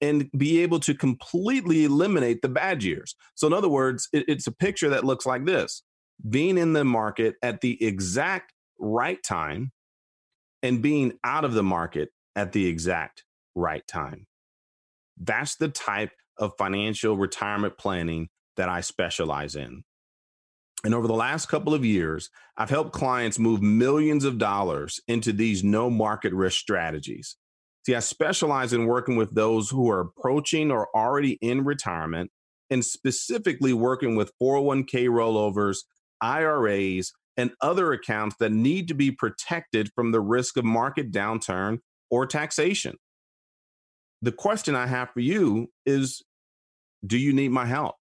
and 0.00 0.30
be 0.36 0.62
able 0.62 0.80
to 0.80 0.94
completely 0.94 1.84
eliminate 1.84 2.40
the 2.40 2.48
bad 2.48 2.82
years. 2.82 3.14
So, 3.34 3.46
in 3.46 3.52
other 3.52 3.68
words, 3.68 4.08
it, 4.12 4.24
it's 4.28 4.46
a 4.46 4.52
picture 4.52 4.88
that 4.90 5.04
looks 5.04 5.26
like 5.26 5.44
this 5.44 5.82
being 6.28 6.58
in 6.58 6.72
the 6.72 6.84
market 6.84 7.36
at 7.42 7.60
the 7.60 7.82
exact 7.84 8.52
right 8.78 9.22
time 9.22 9.72
and 10.62 10.82
being 10.82 11.18
out 11.24 11.44
of 11.44 11.54
the 11.54 11.62
market 11.62 12.10
at 12.36 12.52
the 12.52 12.66
exact 12.66 13.24
right 13.54 13.86
time. 13.86 14.26
That's 15.18 15.56
the 15.56 15.68
type 15.68 16.12
of 16.38 16.52
financial 16.58 17.16
retirement 17.16 17.78
planning 17.78 18.28
that 18.56 18.68
I 18.68 18.80
specialize 18.80 19.54
in. 19.54 19.82
And 20.84 20.94
over 20.94 21.06
the 21.06 21.14
last 21.14 21.46
couple 21.46 21.74
of 21.74 21.84
years, 21.84 22.30
I've 22.56 22.70
helped 22.70 22.92
clients 22.92 23.38
move 23.38 23.60
millions 23.60 24.24
of 24.24 24.38
dollars 24.38 25.00
into 25.08 25.32
these 25.32 25.62
no 25.62 25.90
market 25.90 26.32
risk 26.32 26.58
strategies. 26.58 27.36
See, 27.86 27.94
I 27.94 28.00
specialize 28.00 28.72
in 28.72 28.86
working 28.86 29.16
with 29.16 29.34
those 29.34 29.70
who 29.70 29.90
are 29.90 30.00
approaching 30.00 30.70
or 30.70 30.88
already 30.94 31.38
in 31.40 31.64
retirement 31.64 32.30
and 32.70 32.84
specifically 32.84 33.72
working 33.72 34.16
with 34.16 34.32
401k 34.40 35.08
rollovers, 35.08 35.78
IRAs, 36.20 37.12
and 37.36 37.52
other 37.60 37.92
accounts 37.92 38.36
that 38.38 38.52
need 38.52 38.88
to 38.88 38.94
be 38.94 39.10
protected 39.10 39.90
from 39.94 40.12
the 40.12 40.20
risk 40.20 40.56
of 40.56 40.64
market 40.64 41.10
downturn 41.10 41.78
or 42.10 42.26
taxation. 42.26 42.96
The 44.22 44.32
question 44.32 44.74
I 44.74 44.86
have 44.86 45.10
for 45.10 45.20
you 45.20 45.70
is 45.86 46.22
Do 47.06 47.18
you 47.18 47.32
need 47.32 47.50
my 47.50 47.66
help? 47.66 47.96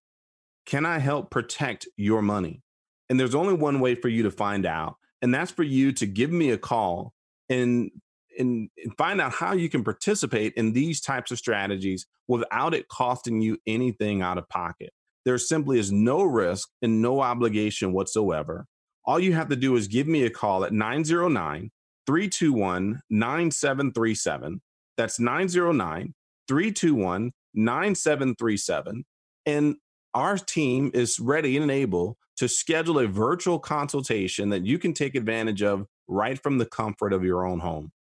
Can 0.65 0.85
I 0.85 0.99
help 0.99 1.31
protect 1.31 1.87
your 1.95 2.21
money? 2.21 2.61
And 3.09 3.19
there's 3.19 3.35
only 3.35 3.53
one 3.53 3.79
way 3.79 3.95
for 3.95 4.07
you 4.07 4.23
to 4.23 4.31
find 4.31 4.65
out, 4.65 4.95
and 5.21 5.33
that's 5.33 5.51
for 5.51 5.63
you 5.63 5.91
to 5.93 6.05
give 6.05 6.31
me 6.31 6.51
a 6.51 6.57
call 6.57 7.13
and, 7.49 7.91
and, 8.37 8.69
and 8.77 8.97
find 8.97 9.19
out 9.19 9.33
how 9.33 9.53
you 9.53 9.69
can 9.69 9.83
participate 9.83 10.53
in 10.55 10.73
these 10.73 11.01
types 11.01 11.31
of 11.31 11.39
strategies 11.39 12.05
without 12.27 12.73
it 12.73 12.87
costing 12.87 13.41
you 13.41 13.57
anything 13.65 14.21
out 14.21 14.37
of 14.37 14.47
pocket. 14.49 14.91
There 15.25 15.37
simply 15.37 15.79
is 15.79 15.91
no 15.91 16.23
risk 16.23 16.69
and 16.81 17.01
no 17.01 17.21
obligation 17.21 17.93
whatsoever. 17.93 18.65
All 19.05 19.19
you 19.19 19.33
have 19.33 19.49
to 19.49 19.55
do 19.55 19.75
is 19.75 19.87
give 19.87 20.07
me 20.07 20.23
a 20.23 20.29
call 20.29 20.63
at 20.63 20.71
909 20.71 21.71
321 22.05 23.01
9737. 23.09 24.61
That's 24.97 25.19
909 25.19 26.13
321 26.47 27.31
9737. 27.53 29.05
And 29.45 29.75
our 30.13 30.37
team 30.37 30.91
is 30.93 31.19
ready 31.19 31.57
and 31.57 31.71
able 31.71 32.17
to 32.39 32.47
schedule 32.47 32.99
a 32.99 33.07
virtual 33.07 33.59
consultation 33.59 34.47
that 34.47 34.65
you 34.65 34.79
can 34.79 34.93
take 34.93 35.13
advantage 35.13 35.61
of 35.61 35.85
right 36.07 36.41
from 36.41 36.57
the 36.57 36.65
comfort 36.65 37.11
of 37.11 37.25
your 37.25 37.45
own 37.45 37.59
home. 37.59 37.91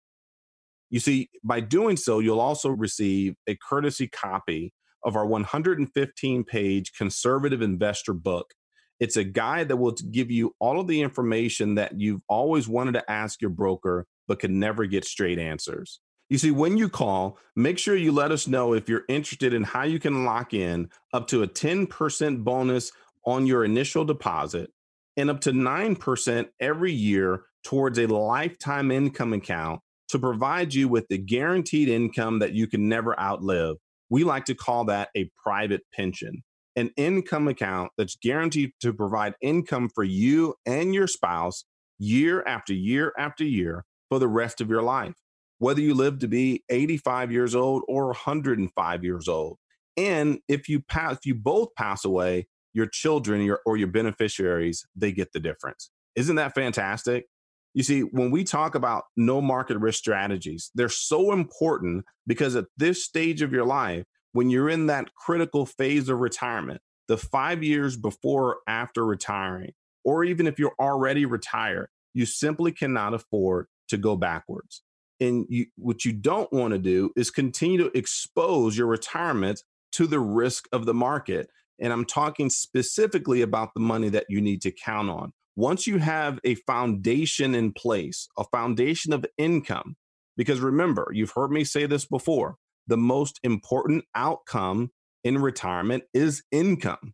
You 0.91 1.01
see, 1.01 1.29
by 1.43 1.59
doing 1.59 1.97
so, 1.97 2.21
you'll 2.21 2.41
also 2.41 2.71
receive 2.71 3.35
a 3.49 3.57
courtesy 3.57 4.07
copy 4.07 4.73
of 5.05 5.17
our 5.17 5.27
115 5.27 6.45
page 6.45 6.93
conservative 6.97 7.63
investor 7.63 8.13
book. 8.13 8.55
It's 9.01 9.17
a 9.17 9.25
guide 9.25 9.69
that 9.69 9.77
will 9.77 9.97
give 10.13 10.31
you 10.31 10.55
all 10.61 10.79
of 10.79 10.87
the 10.87 11.03
information 11.03 11.75
that 11.75 12.01
you've 12.01 12.23
always 12.29 12.69
wanted 12.69 12.93
to 12.93 13.11
ask 13.11 13.43
your 13.43 13.51
broker, 13.51 14.07
but 14.29 14.39
could 14.39 14.53
never 14.53 14.87
get 14.87 15.05
straight 15.05 15.41
answers. 15.41 15.99
You 16.31 16.39
see, 16.39 16.53
when 16.53 16.77
you 16.77 16.89
call, 16.89 17.39
make 17.57 17.79
sure 17.79 17.97
you 17.97 18.13
let 18.13 18.31
us 18.31 18.47
know 18.47 18.73
if 18.73 18.89
you're 18.89 19.05
interested 19.09 19.53
in 19.53 19.65
how 19.65 19.83
you 19.83 19.99
can 19.99 20.25
lock 20.25 20.55
in 20.55 20.91
up 21.13 21.27
to 21.29 21.43
a 21.43 21.49
10% 21.49 22.45
bonus 22.45 22.93
on 23.29 23.47
your 23.47 23.65
initial 23.65 24.05
deposit 24.05 24.71
and 25.17 25.31
up 25.31 25.41
to 25.41 25.53
9% 25.53 26.47
every 26.61 26.93
year 26.93 27.43
towards 27.65 27.99
a 27.99 28.07
lifetime 28.07 28.91
income 28.91 29.33
account 29.33 29.81
to 30.09 30.19
provide 30.19 30.73
you 30.73 30.89
with 30.89 31.07
the 31.09 31.19
guaranteed 31.19 31.89
income 31.89 32.39
that 32.39 32.53
you 32.53 32.67
can 32.67 32.89
never 32.89 33.19
outlive. 33.21 33.77
We 34.11 34.25
like 34.25 34.47
to 34.47 34.55
call 34.55 34.85
that 34.87 35.11
a 35.17 35.31
private 35.43 35.83
pension, 35.93 36.43
an 36.77 36.91
income 36.97 37.49
account 37.49 37.91
that's 37.99 38.17
guaranteed 38.17 38.71
to 38.81 38.93
provide 38.95 39.35
income 39.43 39.91
for 39.95 40.05
you 40.05 40.55
and 40.65 40.95
your 40.95 41.07
spouse 41.07 41.65
year 41.99 42.43
after 42.47 42.73
year 42.73 43.13
after 43.19 43.45
year 43.45 43.85
for 44.09 44.19
the 44.19 44.29
rest 44.29 44.61
of 44.61 44.71
your 44.71 44.83
life 44.83 45.17
whether 45.59 45.81
you 45.81 45.95
live 45.95 46.21
to 46.21 46.29
be 46.29 46.63
85 46.69 47.33
years 47.33 47.55
old 47.55 47.83
or 47.89 48.07
105 48.07 49.05
years 49.05 49.29
old. 49.29 49.59
And 49.97 50.39
if 50.49 50.69
you 50.69 50.81
pass, 50.81 51.17
if 51.17 51.27
you 51.27 51.35
both 51.35 51.75
pass 51.77 52.05
away, 52.05 52.47
your 52.79 52.87
children 52.87 53.43
your, 53.43 53.61
or 53.67 53.77
your 53.77 53.89
beneficiaries, 53.89 54.87
they 54.97 55.13
get 55.13 55.33
the 55.33 55.41
difference. 55.41 55.91
Isn't 56.15 56.37
that 56.37 56.55
fantastic? 56.55 57.27
You 57.75 57.83
see, 57.83 58.01
when 58.01 58.31
we 58.31 58.45
talk 58.45 58.75
about 58.75 59.05
no 59.17 59.43
market 59.43 59.77
risk 59.79 59.99
strategies, 59.99 60.71
they're 60.75 60.89
so 60.89 61.33
important 61.33 62.05
because 62.27 62.57
at 62.57 62.67
this 62.77 63.05
stage 63.05 63.43
of 63.43 63.53
your 63.53 63.67
life, 63.67 64.05
when 64.33 64.49
you're 64.49 64.71
in 64.71 64.87
that 64.87 65.15
critical 65.15 65.67
phase 65.67 66.09
of 66.09 66.21
retirement, 66.21 66.81
the 67.09 67.17
five 67.17 67.63
years 67.63 67.97
before 67.97 68.45
or 68.45 68.59
after 68.67 69.05
retiring, 69.05 69.73
or 70.05 70.25
even 70.25 70.47
if 70.47 70.59
you're 70.59 70.75
already 70.79 71.27
retired, 71.27 71.89
you 72.15 72.27
simply 72.27 72.73
cannot 72.73 73.13
afford 73.13 73.67
to 73.89 73.97
go 73.97 74.17
backwards. 74.17 74.83
And 75.21 75.47
you, 75.49 75.67
what 75.77 76.05
you 76.05 76.13
don't 76.13 76.53
want 76.53 76.73
to 76.73 76.79
do 76.79 77.11
is 77.17 77.31
continue 77.31 77.79
to 77.79 77.99
expose 77.99 78.79
your 78.79 78.87
retirement 78.87 79.63
to 79.93 80.07
the 80.07 80.21
risk 80.21 80.69
of 80.73 80.87
the 80.87 80.95
market. 80.95 81.49
And 81.81 81.93
I'm 81.93 82.05
talking 82.05 82.51
specifically 82.51 83.43
about 83.43 83.71
the 83.75 83.81
money 83.81 84.09
that 84.11 84.27
you 84.29 84.41
need 84.41 84.63
to 84.63 84.73
count 84.73 85.11
on. 85.11 85.33
Once 85.57 85.87
you 85.87 85.99
have 85.99 86.39
a 86.45 86.55
foundation 86.55 87.55
in 87.55 87.73
place, 87.73 88.29
a 88.37 88.45
foundation 88.45 89.13
of 89.13 89.27
income, 89.37 89.97
because 90.37 90.61
remember, 90.61 91.09
you've 91.13 91.33
heard 91.35 91.51
me 91.51 91.65
say 91.65 91.87
this 91.87 92.07
before 92.07 92.57
the 92.87 92.97
most 92.97 93.39
important 93.43 94.05
outcome 94.15 94.91
in 95.25 95.39
retirement 95.39 96.05
is 96.15 96.43
income. 96.51 97.13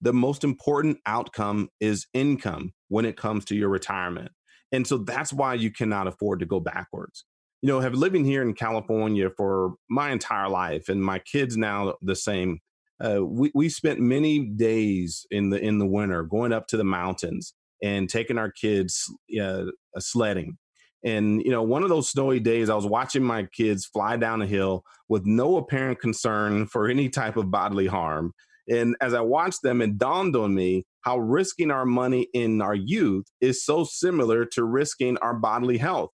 The 0.00 0.14
most 0.14 0.44
important 0.44 0.98
outcome 1.04 1.68
is 1.78 2.06
income 2.14 2.72
when 2.88 3.04
it 3.04 3.16
comes 3.16 3.44
to 3.46 3.56
your 3.56 3.68
retirement. 3.68 4.30
And 4.72 4.86
so 4.86 4.98
that's 4.98 5.32
why 5.32 5.54
you 5.54 5.70
cannot 5.70 6.06
afford 6.06 6.40
to 6.40 6.46
go 6.46 6.58
backwards 6.58 7.24
you 7.62 7.68
know, 7.68 7.80
have 7.80 7.94
living 7.94 8.24
here 8.24 8.42
in 8.42 8.54
California 8.54 9.28
for 9.36 9.74
my 9.88 10.10
entire 10.10 10.48
life, 10.48 10.88
and 10.88 11.04
my 11.04 11.18
kids 11.18 11.56
now 11.56 11.94
the 12.00 12.16
same. 12.16 12.60
Uh, 13.02 13.24
we 13.24 13.50
we 13.54 13.68
spent 13.68 13.98
many 13.98 14.46
days 14.46 15.26
in 15.30 15.50
the 15.50 15.58
in 15.58 15.78
the 15.78 15.86
winter 15.86 16.22
going 16.22 16.52
up 16.52 16.66
to 16.68 16.76
the 16.76 16.84
mountains 16.84 17.54
and 17.82 18.08
taking 18.08 18.38
our 18.38 18.50
kids 18.50 19.04
uh, 19.40 19.64
sledding. 19.98 20.58
And 21.02 21.42
you 21.42 21.50
know, 21.50 21.62
one 21.62 21.82
of 21.82 21.88
those 21.88 22.10
snowy 22.10 22.40
days, 22.40 22.68
I 22.68 22.74
was 22.74 22.86
watching 22.86 23.22
my 23.24 23.44
kids 23.44 23.86
fly 23.86 24.16
down 24.16 24.42
a 24.42 24.46
hill 24.46 24.84
with 25.08 25.24
no 25.24 25.56
apparent 25.56 26.00
concern 26.00 26.66
for 26.66 26.88
any 26.88 27.08
type 27.08 27.36
of 27.36 27.50
bodily 27.50 27.86
harm. 27.86 28.32
And 28.68 28.96
as 29.00 29.14
I 29.14 29.20
watched 29.22 29.62
them, 29.62 29.80
it 29.80 29.98
dawned 29.98 30.36
on 30.36 30.54
me 30.54 30.84
how 31.00 31.18
risking 31.18 31.70
our 31.70 31.86
money 31.86 32.28
in 32.34 32.60
our 32.60 32.74
youth 32.74 33.24
is 33.40 33.64
so 33.64 33.84
similar 33.84 34.44
to 34.44 34.64
risking 34.64 35.16
our 35.18 35.34
bodily 35.34 35.78
health. 35.78 36.10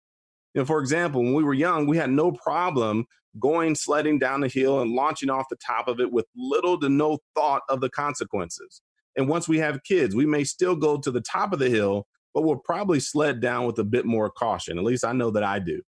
You 0.54 0.62
know, 0.62 0.64
for 0.64 0.80
example, 0.80 1.22
when 1.22 1.34
we 1.34 1.44
were 1.44 1.52
young, 1.52 1.86
we 1.86 1.96
had 1.98 2.10
no 2.10 2.32
problem 2.32 3.06
going 3.38 3.74
sledding 3.74 4.18
down 4.18 4.40
the 4.40 4.48
hill 4.48 4.80
and 4.80 4.92
launching 4.92 5.30
off 5.30 5.46
the 5.50 5.56
top 5.56 5.88
of 5.88 6.00
it 6.00 6.12
with 6.12 6.26
little 6.36 6.78
to 6.80 6.88
no 6.88 7.18
thought 7.34 7.62
of 7.68 7.80
the 7.80 7.90
consequences. 7.90 8.82
And 9.16 9.28
once 9.28 9.48
we 9.48 9.58
have 9.58 9.82
kids, 9.84 10.14
we 10.14 10.26
may 10.26 10.44
still 10.44 10.76
go 10.76 10.98
to 10.98 11.10
the 11.10 11.20
top 11.20 11.52
of 11.52 11.58
the 11.58 11.70
hill, 11.70 12.06
but 12.34 12.42
we'll 12.42 12.56
probably 12.56 13.00
sled 13.00 13.40
down 13.40 13.66
with 13.66 13.78
a 13.78 13.84
bit 13.84 14.04
more 14.04 14.30
caution. 14.30 14.78
At 14.78 14.84
least 14.84 15.04
I 15.04 15.12
know 15.12 15.30
that 15.30 15.42
I 15.42 15.58
do. 15.58 15.82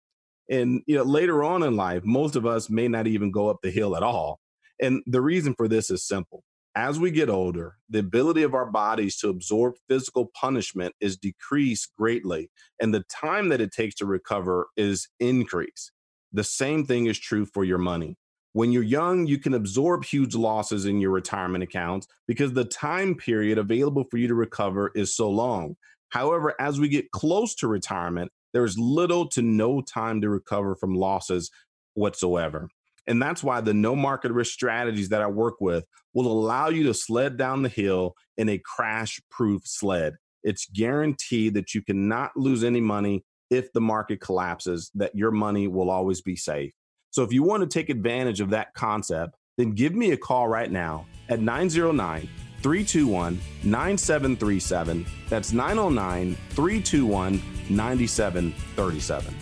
And 0.49 0.83
you 0.87 0.97
know, 0.97 1.03
later 1.03 1.43
on 1.43 1.62
in 1.62 1.76
life, 1.76 2.03
most 2.05 2.37
of 2.37 2.47
us 2.47 2.71
may 2.71 2.88
not 2.88 3.07
even 3.07 3.33
go 3.33 3.49
up 3.49 3.59
the 3.62 3.71
hill 3.71 3.97
at 3.97 4.03
all. 4.03 4.38
And 4.81 5.03
the 5.07 5.21
reason 5.21 5.55
for 5.55 5.69
this 5.69 5.91
is 5.91 6.07
simple. 6.07 6.45
As 6.76 7.00
we 7.00 7.11
get 7.11 7.31
older, 7.31 7.76
the 7.88 8.00
ability 8.00 8.43
of 8.43 8.53
our 8.53 8.71
bodies 8.71 9.17
to 9.19 9.31
absorb 9.31 9.76
physical 9.88 10.26
punishment 10.26 10.95
is 11.00 11.17
decreased 11.17 11.91
greatly, 11.99 12.50
and 12.79 12.93
the 12.93 13.05
time 13.11 13.49
that 13.49 13.62
it 13.62 13.73
takes 13.73 13.95
to 13.97 14.07
recover 14.07 14.69
is 14.76 15.09
increased. 15.19 15.93
The 16.37 16.45
same 16.45 16.85
thing 16.85 17.07
is 17.07 17.19
true 17.19 17.47
for 17.47 17.64
your 17.64 17.78
money. 17.78 18.19
When 18.52 18.71
you're 18.71 18.83
young, 18.83 19.26
you 19.26 19.38
can 19.38 19.55
absorb 19.55 20.05
huge 20.05 20.35
losses 20.35 20.85
in 20.85 21.00
your 21.00 21.11
retirement 21.11 21.64
accounts 21.64 22.09
because 22.28 22.52
the 22.52 22.66
time 22.66 23.14
period 23.14 23.57
available 23.57 24.05
for 24.11 24.19
you 24.19 24.28
to 24.28 24.35
recover 24.35 24.93
is 24.95 25.16
so 25.16 25.31
long. 25.31 25.76
However, 26.11 26.55
as 26.61 26.78
we 26.78 26.90
get 26.90 27.11
close 27.11 27.55
to 27.55 27.69
retirement, 27.69 28.31
there's 28.52 28.78
little 28.78 29.26
to 29.31 29.40
no 29.40 29.81
time 29.81 30.21
to 30.21 30.28
recover 30.28 30.76
from 30.76 30.95
losses 30.95 31.50
whatsoever. 31.95 32.69
And 33.07 33.23
that's 33.23 33.43
why 33.43 33.62
the 33.62 33.73
no 33.73 33.97
market 33.97 34.31
risk 34.31 34.52
strategies 34.52 35.09
that 35.09 35.23
I 35.23 35.28
work 35.28 35.55
with 35.62 35.87
will 36.12 36.26
allow 36.26 36.69
you 36.69 36.83
to 36.85 36.93
sled 36.93 37.38
down 37.38 37.62
the 37.62 37.71
hill 37.71 38.14
in 38.37 38.50
a 38.50 38.61
crash 38.62 39.23
proof 39.31 39.62
sled. 39.64 40.16
It's 40.43 40.66
guaranteed 40.66 41.55
that 41.55 41.75
you 41.75 41.81
cannot 41.81 42.37
lose 42.37 42.62
any 42.62 42.83
money 42.83 43.25
if 43.50 43.73
the 43.73 43.81
market 43.81 44.21
collapses, 44.21 44.91
that 44.95 45.15
your 45.15 45.31
money 45.31 45.69
will 45.69 45.91
always 45.91 46.21
be 46.21 46.37
safe. 46.37 46.73
So 47.11 47.23
if 47.23 47.33
you 47.33 47.43
want 47.43 47.62
to 47.62 47.69
take 47.69 47.88
advantage 47.88 48.41
of 48.41 48.50
that 48.50 48.75
concept, 48.75 49.37
then 49.57 49.73
give 49.73 49.95
me 49.95 50.12
a 50.12 50.17
call 50.17 50.49
right 50.49 50.71
now 50.71 51.07
at 51.29 51.41
909 51.41 52.29
321 52.62 53.41
9737. 53.62 55.07
That's 55.29 55.53
909 55.53 56.37
321 56.50 57.43
9737. 57.71 59.35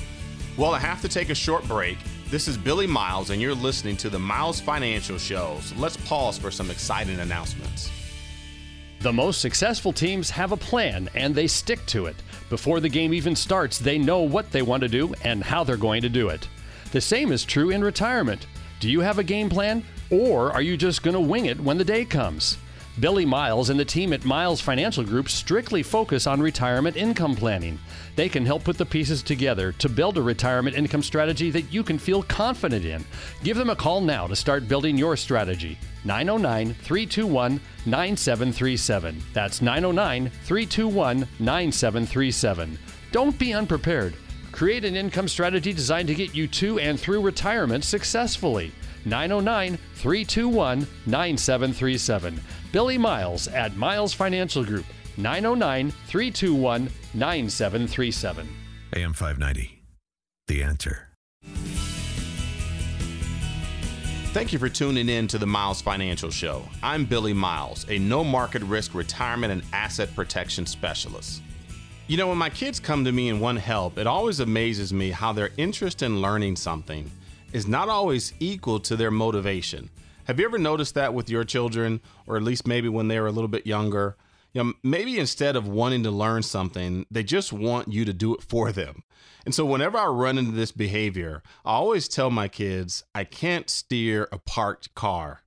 Well, 0.57 0.73
I 0.73 0.79
have 0.79 1.03
to 1.03 1.09
take 1.09 1.31
a 1.31 1.35
short 1.35 1.67
break. 1.67 1.99
This 2.31 2.49
is 2.49 2.57
Billy 2.57 2.87
Miles, 2.87 3.31
and 3.31 3.41
you're 3.41 3.55
listening 3.55 3.97
to 3.99 4.09
the 4.09 4.19
Miles 4.19 4.61
Financial 4.61 5.19
Shows. 5.19 5.73
Let's 5.77 5.97
pause 5.97 6.39
for 6.39 6.51
some 6.51 6.71
exciting 6.71 7.19
announcements. 7.21 7.91
The 9.05 9.13
most 9.13 9.43
successful 9.43 9.93
teams 9.93 10.31
have 10.31 10.53
a 10.53 10.57
plan 10.57 11.11
and 11.15 11.35
they 11.35 11.47
stick 11.47 11.85
to 11.89 12.07
it. 12.07 12.17
Before 12.49 12.81
the 12.81 12.89
game 12.89 13.13
even 13.13 13.37
starts, 13.37 13.79
they 13.79 13.99
know 13.99 14.23
what 14.23 14.51
they 14.51 14.63
want 14.63 14.81
to 14.81 14.89
do 14.89 15.13
and 15.23 15.45
how 15.45 15.63
they're 15.63 15.77
going 15.77 16.01
to 16.01 16.09
do 16.09 16.31
it. 16.31 16.49
The 16.91 17.03
same 17.03 17.31
is 17.31 17.45
true 17.45 17.69
in 17.69 17.85
retirement. 17.85 18.47
Do 18.81 18.91
you 18.91 19.01
have 19.01 19.19
a 19.19 19.23
game 19.23 19.51
plan? 19.51 19.85
Or 20.09 20.51
are 20.53 20.63
you 20.63 20.79
just 20.79 21.03
going 21.03 21.13
to 21.13 21.21
wing 21.21 21.45
it 21.45 21.61
when 21.61 21.77
the 21.77 21.85
day 21.85 22.07
comes? 22.07 22.57
Billy 23.01 23.25
Miles 23.25 23.71
and 23.71 23.81
the 23.81 23.85
team 23.85 24.13
at 24.13 24.25
Miles 24.25 24.61
Financial 24.61 25.03
Group 25.03 25.29
strictly 25.29 25.83
focus 25.83 26.29
on 26.29 26.41
retirement 26.41 26.97
income 26.97 27.35
planning. 27.35 27.77
They 28.15 28.29
can 28.29 28.47
help 28.47 28.63
put 28.63 28.79
the 28.79 28.87
pieces 28.87 29.21
together 29.21 29.73
to 29.73 29.89
build 29.89 30.17
a 30.17 30.23
retirement 30.23 30.77
income 30.77 31.03
strategy 31.03 31.51
that 31.51 31.73
you 31.73 31.83
can 31.83 31.99
feel 31.99 32.23
confident 32.23 32.85
in. 32.85 33.05
Give 33.43 33.57
them 33.57 33.71
a 33.71 33.75
call 33.75 34.01
now 34.01 34.29
to 34.29 34.37
start 34.37 34.69
building 34.69 34.97
your 34.97 35.17
strategy. 35.17 35.77
909 36.05 36.75
321 36.75 37.61
9737. 37.85 39.23
That's 39.33 39.61
909 39.61 40.31
321 40.45 41.29
9737. 41.41 42.79
Don't 43.11 43.37
be 43.37 43.55
unprepared. 43.55 44.15
Create 44.53 44.85
an 44.85 44.95
income 44.95 45.27
strategy 45.27 45.73
designed 45.73 46.07
to 46.07 46.15
get 46.15 46.33
you 46.33 46.47
to 46.47 46.79
and 46.79 47.01
through 47.01 47.23
retirement 47.23 47.83
successfully. 47.83 48.71
909 49.05 49.79
321 49.97 50.87
9737. 51.07 52.41
Billy 52.75 52.99
Miles 52.99 53.47
at 53.47 53.77
Miles 53.77 54.13
Financial 54.13 54.65
Group, 54.65 54.85
909 55.17 55.93
321 56.09 56.91
9737. 57.15 58.49
AM 58.97 59.13
590. 59.13 59.81
The 60.49 60.65
answer. 60.65 61.07
Thank 64.33 64.53
you 64.53 64.59
for 64.59 64.69
tuning 64.69 65.09
in 65.09 65.29
to 65.29 65.39
the 65.39 65.47
Miles 65.47 65.81
Financial 65.83 66.33
Show. 66.33 66.65
I'm 66.83 67.05
Billy 67.05 67.33
Miles, 67.33 67.87
a 67.89 68.01
no 68.01 68.25
market 68.25 68.65
risk 68.65 68.93
retirement 68.93 69.53
and 69.53 69.63
asset 69.73 70.13
protection 70.17 70.67
specialist. 70.67 71.43
You 72.09 72.17
know, 72.17 72.27
when 72.27 72.39
my 72.39 72.51
kids 72.51 72.81
come 72.81 73.05
to 73.05 73.13
me 73.13 73.29
and 73.29 73.41
want 73.41 73.61
help, 73.61 73.99
it 73.99 74.09
always 74.09 74.41
amazes 74.41 74.93
me 74.93 75.13
how 75.13 75.33
their 75.33 75.51
interest 75.59 76.03
in 76.03 76.21
learning 76.21 76.57
something 76.57 77.09
is 77.53 77.69
not 77.69 77.89
always 77.89 78.33
equal 78.41 78.81
to 78.81 78.97
their 78.97 79.13
motivation. 79.13 79.91
Have 80.27 80.41
you 80.41 80.47
ever 80.47 80.59
noticed 80.59 80.95
that 80.95 81.13
with 81.13 81.29
your 81.29 81.45
children, 81.45 82.01
or 82.27 82.37
at 82.37 82.43
least 82.43 82.67
maybe 82.67 82.89
when 82.89 83.09
they 83.09 83.21
were 83.21 83.27
a 83.27 83.33
little 83.33 83.49
bit 83.49 83.67
younger? 83.67 84.17
You 84.53 84.65
know, 84.65 84.73
maybe 84.83 85.19
instead 85.19 85.57
of 85.57 85.69
wanting 85.69 86.03
to 86.05 86.11
learn 86.11 86.43
something, 86.43 87.05
they 87.11 87.23
just 87.23 87.53
want 87.53 87.93
you 87.93 88.05
to 88.05 88.13
do 88.13 88.35
it 88.35 88.43
for 88.43 88.73
them. 88.73 89.03
And 89.45 89.55
so 89.55 89.67
whenever 89.67 89.99
I 89.99 90.07
run 90.07 90.39
into 90.39 90.53
this 90.53 90.73
behavior, 90.73 91.43
I 91.65 91.73
always 91.73 92.09
tell 92.09 92.31
my 92.31 92.49
kids, 92.49 93.05
I 93.15 93.25
can't 93.25 93.69
steer 93.69 94.29
a 94.33 94.39
parked 94.39 94.95
car. 94.95 95.43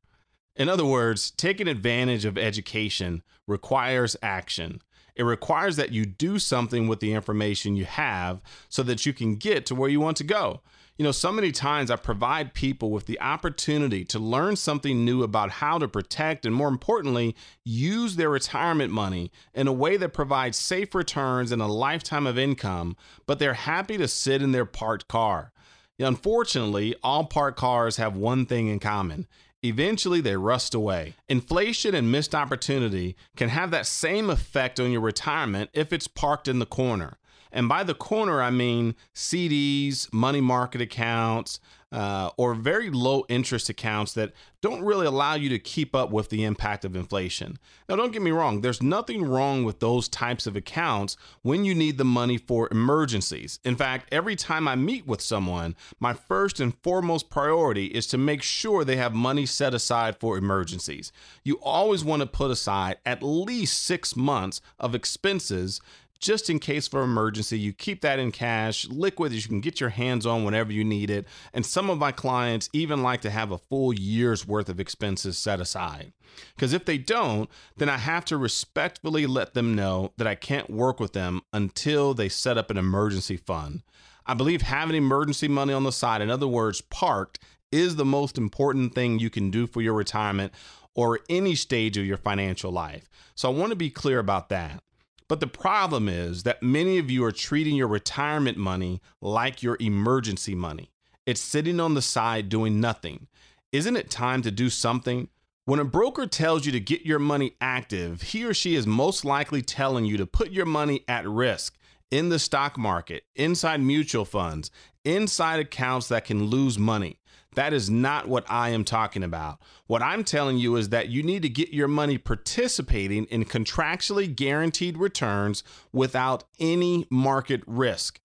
In 0.55 0.69
other 0.69 0.85
words, 0.85 1.31
taking 1.31 1.67
advantage 1.67 2.25
of 2.25 2.37
education 2.37 3.23
requires 3.47 4.15
action. 4.21 4.81
It 5.15 5.23
requires 5.23 5.77
that 5.77 5.91
you 5.91 6.05
do 6.05 6.37
something 6.37 6.87
with 6.87 6.99
the 6.99 7.13
information 7.13 7.75
you 7.75 7.85
have 7.85 8.41
so 8.69 8.83
that 8.83 9.05
you 9.07 9.13
can 9.13 9.35
get 9.35 9.65
to 9.67 9.75
where 9.75 9.89
you 9.89 9.99
want 9.99 10.17
to 10.17 10.23
go. 10.23 10.61
You 10.97 11.03
know, 11.03 11.11
so 11.11 11.31
many 11.31 11.51
times 11.51 11.91
I 11.91 11.95
provide 11.95 12.55
people 12.55 12.89
with 12.89 13.05
the 13.05 13.21
opportunity 13.21 14.03
to 14.05 14.17
learn 14.17 14.55
something 14.55 15.05
new 15.05 15.21
about 15.21 15.51
how 15.51 15.77
to 15.77 15.87
protect 15.87 16.43
and, 16.43 16.55
more 16.55 16.69
importantly, 16.69 17.35
use 17.63 18.15
their 18.15 18.31
retirement 18.31 18.91
money 18.91 19.31
in 19.53 19.67
a 19.67 19.73
way 19.73 19.97
that 19.97 20.13
provides 20.13 20.57
safe 20.57 20.95
returns 20.95 21.51
and 21.51 21.61
a 21.61 21.67
lifetime 21.67 22.25
of 22.25 22.39
income, 22.39 22.97
but 23.27 23.37
they're 23.37 23.53
happy 23.53 23.95
to 23.97 24.07
sit 24.07 24.41
in 24.41 24.53
their 24.53 24.65
parked 24.65 25.07
car. 25.07 25.51
Unfortunately, 25.99 26.95
all 27.03 27.25
parked 27.25 27.59
cars 27.59 27.97
have 27.97 28.15
one 28.15 28.47
thing 28.47 28.67
in 28.67 28.79
common. 28.79 29.27
Eventually, 29.61 30.19
they 30.19 30.35
rust 30.35 30.73
away. 30.73 31.13
Inflation 31.29 31.93
and 31.93 32.11
missed 32.11 32.33
opportunity 32.33 33.15
can 33.35 33.49
have 33.49 33.69
that 33.69 33.85
same 33.85 34.31
effect 34.31 34.79
on 34.79 34.91
your 34.91 35.01
retirement 35.01 35.69
if 35.73 35.93
it's 35.93 36.07
parked 36.07 36.47
in 36.47 36.57
the 36.57 36.65
corner. 36.65 37.19
And 37.51 37.69
by 37.69 37.83
the 37.83 37.93
corner, 37.93 38.41
I 38.41 38.49
mean 38.49 38.95
CDs, 39.13 40.11
money 40.13 40.41
market 40.41 40.81
accounts, 40.81 41.59
uh, 41.91 42.29
or 42.35 42.53
very 42.53 42.89
low 42.89 43.25
interest 43.29 43.69
accounts 43.69 44.13
that 44.13 44.33
don't 44.61 44.83
really 44.83 45.05
allow 45.05 45.35
you 45.35 45.47
to 45.49 45.59
keep 45.59 45.95
up 45.95 46.11
with 46.11 46.29
the 46.29 46.43
impact 46.43 46.83
of 46.83 46.95
inflation. 46.95 47.57
Now, 47.87 47.95
don't 47.95 48.11
get 48.11 48.21
me 48.21 48.31
wrong, 48.31 48.61
there's 48.61 48.81
nothing 48.81 49.23
wrong 49.23 49.63
with 49.63 49.79
those 49.79 50.09
types 50.09 50.47
of 50.47 50.55
accounts 50.55 51.15
when 51.43 51.63
you 51.63 51.73
need 51.73 51.97
the 51.97 52.03
money 52.03 52.37
for 52.37 52.67
emergencies. 52.71 53.59
In 53.63 53.75
fact, 53.75 54.09
every 54.11 54.35
time 54.35 54.67
I 54.67 54.75
meet 54.75 55.07
with 55.07 55.21
someone, 55.21 55.75
my 55.99 56.13
first 56.13 56.59
and 56.59 56.75
foremost 56.83 57.29
priority 57.29 57.85
is 57.85 58.07
to 58.07 58.17
make 58.17 58.43
sure 58.43 58.83
they 58.83 58.97
have 58.97 59.13
money 59.13 59.45
set 59.45 59.73
aside 59.73 60.19
for 60.19 60.37
emergencies. 60.37 61.13
You 61.43 61.59
always 61.61 62.03
want 62.03 62.21
to 62.21 62.27
put 62.27 62.51
aside 62.51 62.97
at 63.05 63.23
least 63.23 63.81
six 63.81 64.15
months 64.15 64.59
of 64.77 64.93
expenses 64.93 65.79
just 66.19 66.49
in 66.49 66.59
case 66.59 66.87
for 66.87 67.01
emergency. 67.01 67.59
You 67.59 67.73
keep 67.73 68.01
that 68.01 68.19
in 68.19 68.31
cash, 68.31 68.87
liquid 68.87 69.31
that 69.31 69.37
you 69.37 69.47
can 69.47 69.61
get 69.61 69.79
your 69.79 69.89
hands 69.89 70.25
on 70.25 70.43
whenever 70.43 70.71
you 70.71 70.83
need 70.83 71.09
it. 71.09 71.25
And 71.53 71.65
some 71.65 71.89
of 71.89 71.97
my 71.97 72.11
clients 72.11 72.69
even 72.73 73.03
like 73.03 73.21
to 73.21 73.29
have 73.29 73.51
a 73.51 73.57
full 73.57 73.93
year's 73.93 74.47
worth 74.47 74.69
of 74.69 74.79
expenses 74.79 75.37
set 75.37 75.59
aside. 75.59 76.13
Because 76.55 76.73
if 76.73 76.85
they 76.85 76.97
don't, 76.97 77.49
then 77.77 77.89
I 77.89 77.97
have 77.97 78.25
to 78.25 78.37
respectfully 78.37 79.25
let 79.25 79.53
them 79.53 79.75
know 79.75 80.13
that 80.17 80.27
I 80.27 80.35
can't 80.35 80.69
work 80.69 80.99
with 80.99 81.13
them 81.13 81.41
until 81.53 82.13
they 82.13 82.29
set 82.29 82.57
up 82.57 82.69
an 82.69 82.77
emergency 82.77 83.37
fund. 83.37 83.81
I 84.25 84.33
believe 84.33 84.61
having 84.61 84.95
emergency 84.95 85.47
money 85.47 85.73
on 85.73 85.83
the 85.83 85.91
side, 85.91 86.21
in 86.21 86.29
other 86.29 86.47
words, 86.47 86.81
parked, 86.81 87.39
is 87.71 87.95
the 87.95 88.05
most 88.05 88.37
important 88.37 88.93
thing 88.93 89.19
you 89.19 89.29
can 89.29 89.49
do 89.49 89.67
for 89.67 89.81
your 89.81 89.93
retirement 89.93 90.53
or 90.95 91.19
any 91.29 91.55
stage 91.55 91.97
of 91.97 92.05
your 92.05 92.17
financial 92.17 92.71
life. 92.71 93.07
So 93.35 93.49
I 93.49 93.53
want 93.53 93.69
to 93.69 93.75
be 93.75 93.89
clear 93.89 94.19
about 94.19 94.49
that. 94.49 94.81
But 95.29 95.39
the 95.41 95.47
problem 95.47 96.07
is 96.07 96.43
that 96.43 96.63
many 96.63 96.97
of 96.97 97.11
you 97.11 97.23
are 97.25 97.31
treating 97.31 97.75
your 97.75 97.87
retirement 97.87 98.57
money 98.57 99.01
like 99.21 99.61
your 99.61 99.77
emergency 99.79 100.55
money. 100.55 100.91
It's 101.25 101.41
sitting 101.41 101.79
on 101.79 101.93
the 101.93 102.01
side 102.01 102.47
doing 102.47 102.79
nothing. 102.79 103.27
Isn't 103.73 103.97
it 103.97 104.09
time 104.09 104.41
to 104.43 104.51
do 104.51 104.69
something? 104.69 105.27
When 105.65 105.81
a 105.81 105.85
broker 105.85 106.27
tells 106.27 106.65
you 106.65 106.71
to 106.71 106.79
get 106.79 107.05
your 107.05 107.19
money 107.19 107.55
active, 107.59 108.21
he 108.21 108.45
or 108.45 108.53
she 108.53 108.75
is 108.75 108.87
most 108.87 109.25
likely 109.25 109.61
telling 109.61 110.05
you 110.05 110.15
to 110.15 110.25
put 110.25 110.51
your 110.51 110.65
money 110.65 111.03
at 111.09 111.27
risk 111.27 111.75
in 112.09 112.29
the 112.29 112.39
stock 112.39 112.77
market, 112.77 113.23
inside 113.35 113.81
mutual 113.81 114.23
funds, 114.23 114.71
inside 115.03 115.59
accounts 115.59 116.07
that 116.07 116.23
can 116.23 116.45
lose 116.45 116.79
money. 116.79 117.19
That 117.57 117.73
is 117.73 117.89
not 117.89 118.27
what 118.27 118.45
I 118.47 118.69
am 118.69 118.83
talking 118.83 119.23
about. 119.23 119.57
What 119.87 120.03
I'm 120.03 120.23
telling 120.23 120.59
you 120.59 120.75
is 120.75 120.89
that 120.89 121.09
you 121.09 121.23
need 121.23 121.41
to 121.41 121.49
get 121.49 121.73
your 121.73 121.87
money 121.87 122.19
participating 122.19 123.25
in 123.25 123.45
contractually 123.45 124.33
guaranteed 124.33 124.95
returns 124.95 125.63
without 125.91 126.43
any 126.59 127.07
market 127.09 127.63
risk. 127.65 128.19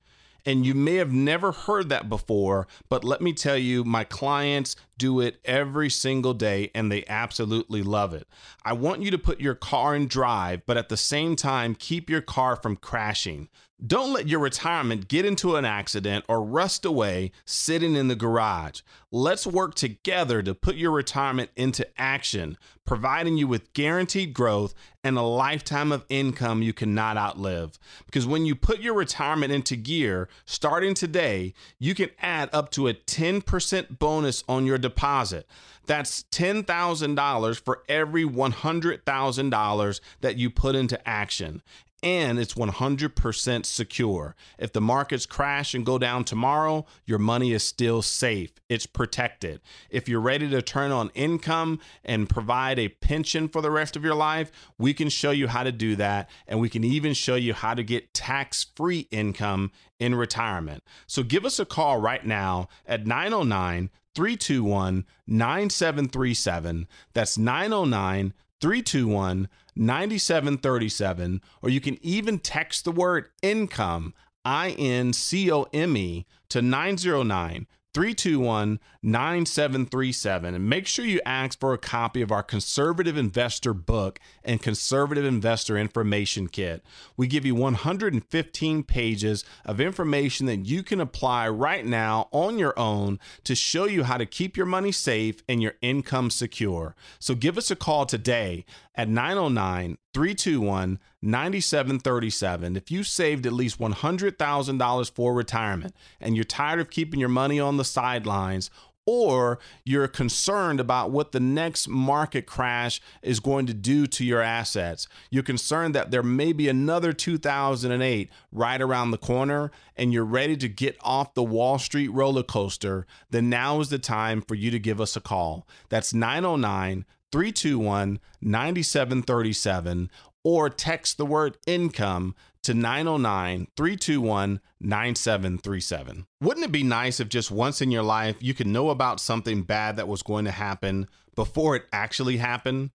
And 0.44 0.66
you 0.66 0.74
may 0.74 0.96
have 0.96 1.12
never 1.12 1.50
heard 1.50 1.88
that 1.88 2.10
before, 2.10 2.68
but 2.90 3.04
let 3.04 3.22
me 3.22 3.32
tell 3.32 3.56
you, 3.56 3.84
my 3.84 4.04
clients 4.04 4.76
do 4.98 5.20
it 5.20 5.40
every 5.46 5.88
single 5.88 6.34
day 6.34 6.70
and 6.74 6.92
they 6.92 7.02
absolutely 7.08 7.82
love 7.82 8.12
it. 8.12 8.28
I 8.66 8.74
want 8.74 9.00
you 9.00 9.10
to 9.12 9.18
put 9.18 9.40
your 9.40 9.54
car 9.54 9.96
in 9.96 10.08
drive, 10.08 10.66
but 10.66 10.76
at 10.76 10.90
the 10.90 10.96
same 10.98 11.36
time, 11.36 11.74
keep 11.74 12.10
your 12.10 12.20
car 12.20 12.54
from 12.54 12.76
crashing. 12.76 13.48
Don't 13.84 14.12
let 14.12 14.28
your 14.28 14.38
retirement 14.38 15.08
get 15.08 15.24
into 15.24 15.56
an 15.56 15.64
accident 15.64 16.24
or 16.28 16.44
rust 16.44 16.84
away 16.84 17.32
sitting 17.44 17.96
in 17.96 18.06
the 18.06 18.14
garage. 18.14 18.80
Let's 19.10 19.44
work 19.44 19.74
together 19.74 20.40
to 20.40 20.54
put 20.54 20.76
your 20.76 20.92
retirement 20.92 21.50
into 21.56 21.88
action, 22.00 22.58
providing 22.84 23.36
you 23.38 23.48
with 23.48 23.72
guaranteed 23.72 24.34
growth 24.34 24.72
and 25.02 25.18
a 25.18 25.22
lifetime 25.22 25.90
of 25.90 26.04
income 26.08 26.62
you 26.62 26.72
cannot 26.72 27.16
outlive. 27.16 27.76
Because 28.06 28.24
when 28.24 28.46
you 28.46 28.54
put 28.54 28.78
your 28.78 28.94
retirement 28.94 29.52
into 29.52 29.74
gear, 29.74 30.28
starting 30.44 30.94
today, 30.94 31.52
you 31.80 31.96
can 31.96 32.10
add 32.20 32.50
up 32.52 32.70
to 32.72 32.86
a 32.86 32.94
10% 32.94 33.98
bonus 33.98 34.44
on 34.48 34.64
your 34.64 34.78
deposit. 34.78 35.44
That's 35.86 36.22
$10,000 36.30 37.60
for 37.60 37.82
every 37.88 38.24
$100,000 38.24 40.00
that 40.20 40.36
you 40.36 40.50
put 40.50 40.76
into 40.76 41.08
action 41.08 41.62
and 42.02 42.38
it's 42.38 42.54
100% 42.54 43.64
secure. 43.64 44.34
If 44.58 44.72
the 44.72 44.80
markets 44.80 45.24
crash 45.24 45.72
and 45.72 45.86
go 45.86 45.98
down 45.98 46.24
tomorrow, 46.24 46.84
your 47.06 47.18
money 47.18 47.52
is 47.52 47.62
still 47.62 48.02
safe. 48.02 48.50
It's 48.68 48.86
protected. 48.86 49.60
If 49.88 50.08
you're 50.08 50.20
ready 50.20 50.48
to 50.50 50.62
turn 50.62 50.90
on 50.90 51.10
income 51.14 51.78
and 52.04 52.28
provide 52.28 52.78
a 52.78 52.88
pension 52.88 53.48
for 53.48 53.62
the 53.62 53.70
rest 53.70 53.94
of 53.94 54.04
your 54.04 54.16
life, 54.16 54.50
we 54.78 54.92
can 54.92 55.08
show 55.08 55.30
you 55.30 55.46
how 55.46 55.62
to 55.62 55.72
do 55.72 55.94
that. 55.96 56.28
And 56.48 56.60
we 56.60 56.68
can 56.68 56.82
even 56.82 57.14
show 57.14 57.36
you 57.36 57.54
how 57.54 57.74
to 57.74 57.84
get 57.84 58.14
tax 58.14 58.66
free 58.74 59.06
income 59.10 59.70
in 60.00 60.14
retirement. 60.16 60.82
So 61.06 61.22
give 61.22 61.44
us 61.44 61.60
a 61.60 61.64
call 61.64 62.00
right 62.00 62.26
now 62.26 62.68
at 62.84 63.06
909 63.06 63.90
321 64.14 65.06
9737. 65.26 66.88
That's 67.14 67.38
909 67.38 68.34
321 68.62 69.48
9737, 69.74 71.42
or 71.60 71.68
you 71.68 71.80
can 71.80 71.98
even 72.00 72.38
text 72.38 72.84
the 72.84 72.92
word 72.92 73.28
income, 73.42 74.14
I 74.44 74.70
N 74.70 75.12
C 75.12 75.50
O 75.50 75.66
M 75.72 75.96
E, 75.96 76.26
to 76.48 76.62
909 76.62 77.66
321 77.94 78.80
9737. 79.02 80.54
And 80.54 80.68
make 80.68 80.86
sure 80.86 81.04
you 81.04 81.20
ask 81.26 81.58
for 81.58 81.74
a 81.74 81.78
copy 81.78 82.22
of 82.22 82.32
our 82.32 82.42
Conservative 82.42 83.16
Investor 83.16 83.74
book 83.74 84.18
and 84.44 84.62
Conservative 84.62 85.24
Investor 85.24 85.76
Information 85.76 86.48
Kit. 86.48 86.82
We 87.16 87.26
give 87.26 87.44
you 87.44 87.54
115 87.54 88.82
pages 88.84 89.44
of 89.64 89.80
information 89.80 90.46
that 90.46 90.66
you 90.66 90.82
can 90.82 91.00
apply 91.00 91.48
right 91.48 91.84
now 91.84 92.28
on 92.30 92.58
your 92.58 92.78
own 92.78 93.18
to 93.44 93.54
show 93.54 93.84
you 93.84 94.04
how 94.04 94.16
to 94.16 94.26
keep 94.26 94.56
your 94.56 94.66
money 94.66 94.92
safe 94.92 95.42
and 95.48 95.60
your 95.60 95.74
income 95.82 96.30
secure. 96.30 96.94
So 97.18 97.34
give 97.34 97.58
us 97.58 97.70
a 97.70 97.76
call 97.76 98.06
today 98.06 98.64
at 98.94 99.08
909 99.08 99.98
321 100.12 100.98
9737. 101.22 102.76
If 102.76 102.90
you 102.90 103.02
saved 103.02 103.46
at 103.46 103.52
least 103.52 103.78
$100,000 103.78 105.10
for 105.14 105.34
retirement 105.34 105.94
and 106.20 106.34
you're 106.36 106.44
tired 106.44 106.80
of 106.80 106.90
keeping 106.90 107.20
your 107.20 107.28
money 107.28 107.58
on 107.58 107.76
the 107.76 107.84
sidelines, 107.84 108.70
or 109.04 109.58
you're 109.84 110.06
concerned 110.06 110.78
about 110.78 111.10
what 111.10 111.32
the 111.32 111.40
next 111.40 111.88
market 111.88 112.46
crash 112.46 113.00
is 113.22 113.40
going 113.40 113.66
to 113.66 113.74
do 113.74 114.06
to 114.06 114.24
your 114.24 114.40
assets. 114.40 115.08
You're 115.30 115.42
concerned 115.42 115.94
that 115.94 116.10
there 116.10 116.22
may 116.22 116.52
be 116.52 116.68
another 116.68 117.12
2008 117.12 118.30
right 118.52 118.80
around 118.80 119.10
the 119.10 119.18
corner 119.18 119.72
and 119.96 120.12
you're 120.12 120.24
ready 120.24 120.56
to 120.56 120.68
get 120.68 120.96
off 121.00 121.34
the 121.34 121.42
Wall 121.42 121.78
Street 121.78 122.08
roller 122.08 122.44
coaster, 122.44 123.06
then 123.30 123.50
now 123.50 123.80
is 123.80 123.88
the 123.88 123.98
time 123.98 124.40
for 124.40 124.54
you 124.54 124.70
to 124.70 124.78
give 124.78 125.00
us 125.00 125.16
a 125.16 125.20
call. 125.20 125.66
That's 125.88 126.14
909 126.14 127.04
321 127.32 128.20
9737 128.40 130.10
or 130.44 130.68
text 130.68 131.16
the 131.18 131.26
word 131.26 131.56
income 131.66 132.34
to 132.62 132.74
909 132.74 133.68
321 133.76 134.60
9737. 134.80 136.26
Wouldn't 136.40 136.66
it 136.66 136.72
be 136.72 136.82
nice 136.82 137.20
if 137.20 137.28
just 137.28 137.50
once 137.50 137.80
in 137.80 137.90
your 137.90 138.02
life 138.02 138.36
you 138.40 138.54
could 138.54 138.66
know 138.66 138.90
about 138.90 139.20
something 139.20 139.62
bad 139.62 139.96
that 139.96 140.08
was 140.08 140.22
going 140.22 140.44
to 140.44 140.50
happen 140.50 141.08
before 141.34 141.76
it 141.76 141.86
actually 141.92 142.36
happened? 142.36 142.90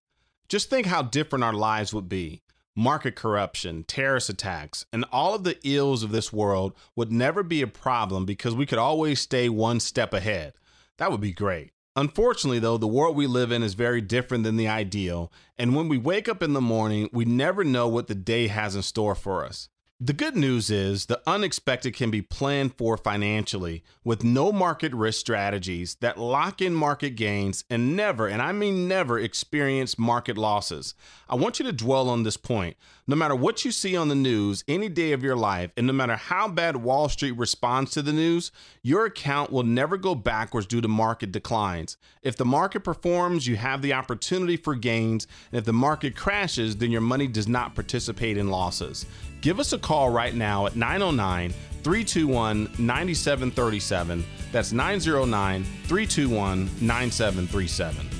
Just 0.48 0.70
think 0.70 0.86
how 0.86 1.02
different 1.02 1.44
our 1.44 1.52
lives 1.52 1.92
would 1.92 2.08
be. 2.08 2.42
Market 2.74 3.16
corruption, 3.16 3.82
terrorist 3.84 4.30
attacks, 4.30 4.86
and 4.92 5.04
all 5.10 5.34
of 5.34 5.42
the 5.42 5.58
ills 5.64 6.02
of 6.02 6.12
this 6.12 6.32
world 6.32 6.74
would 6.94 7.10
never 7.10 7.42
be 7.42 7.60
a 7.60 7.66
problem 7.66 8.24
because 8.24 8.54
we 8.54 8.66
could 8.66 8.78
always 8.78 9.20
stay 9.20 9.48
one 9.48 9.80
step 9.80 10.14
ahead. 10.14 10.54
That 10.98 11.10
would 11.10 11.20
be 11.20 11.32
great. 11.32 11.72
Unfortunately, 11.98 12.60
though, 12.60 12.78
the 12.78 12.86
world 12.86 13.16
we 13.16 13.26
live 13.26 13.50
in 13.50 13.64
is 13.64 13.74
very 13.74 14.00
different 14.00 14.44
than 14.44 14.56
the 14.56 14.68
ideal, 14.68 15.32
and 15.58 15.74
when 15.74 15.88
we 15.88 15.98
wake 15.98 16.28
up 16.28 16.44
in 16.44 16.52
the 16.52 16.60
morning, 16.60 17.10
we 17.12 17.24
never 17.24 17.64
know 17.64 17.88
what 17.88 18.06
the 18.06 18.14
day 18.14 18.46
has 18.46 18.76
in 18.76 18.82
store 18.82 19.16
for 19.16 19.44
us. 19.44 19.68
The 19.98 20.12
good 20.12 20.36
news 20.36 20.70
is 20.70 21.06
the 21.06 21.20
unexpected 21.26 21.96
can 21.96 22.12
be 22.12 22.22
planned 22.22 22.76
for 22.76 22.96
financially 22.96 23.82
with 24.04 24.22
no 24.22 24.52
market 24.52 24.92
risk 24.92 25.18
strategies 25.18 25.96
that 25.96 26.20
lock 26.20 26.62
in 26.62 26.72
market 26.72 27.16
gains 27.16 27.64
and 27.68 27.96
never, 27.96 28.28
and 28.28 28.40
I 28.40 28.52
mean 28.52 28.86
never, 28.86 29.18
experience 29.18 29.98
market 29.98 30.38
losses. 30.38 30.94
I 31.28 31.34
want 31.34 31.58
you 31.58 31.64
to 31.64 31.72
dwell 31.72 32.08
on 32.08 32.22
this 32.22 32.36
point. 32.36 32.76
No 33.10 33.16
matter 33.16 33.34
what 33.34 33.64
you 33.64 33.72
see 33.72 33.96
on 33.96 34.08
the 34.08 34.14
news 34.14 34.62
any 34.68 34.90
day 34.90 35.12
of 35.12 35.22
your 35.22 35.34
life, 35.34 35.70
and 35.78 35.86
no 35.86 35.94
matter 35.94 36.14
how 36.14 36.46
bad 36.46 36.76
Wall 36.76 37.08
Street 37.08 37.38
responds 37.38 37.92
to 37.92 38.02
the 38.02 38.12
news, 38.12 38.52
your 38.82 39.06
account 39.06 39.50
will 39.50 39.62
never 39.62 39.96
go 39.96 40.14
backwards 40.14 40.66
due 40.66 40.82
to 40.82 40.88
market 40.88 41.32
declines. 41.32 41.96
If 42.20 42.36
the 42.36 42.44
market 42.44 42.80
performs, 42.80 43.46
you 43.46 43.56
have 43.56 43.80
the 43.80 43.94
opportunity 43.94 44.58
for 44.58 44.74
gains, 44.74 45.26
and 45.50 45.58
if 45.58 45.64
the 45.64 45.72
market 45.72 46.16
crashes, 46.16 46.76
then 46.76 46.90
your 46.90 47.00
money 47.00 47.26
does 47.26 47.48
not 47.48 47.74
participate 47.74 48.36
in 48.36 48.50
losses. 48.50 49.06
Give 49.40 49.58
us 49.58 49.72
a 49.72 49.78
call 49.78 50.10
right 50.10 50.34
now 50.34 50.66
at 50.66 50.76
909 50.76 51.54
321 51.82 52.64
9737. 52.78 54.22
That's 54.52 54.72
909 54.72 55.64
321 55.64 56.70
9737. 56.82 58.10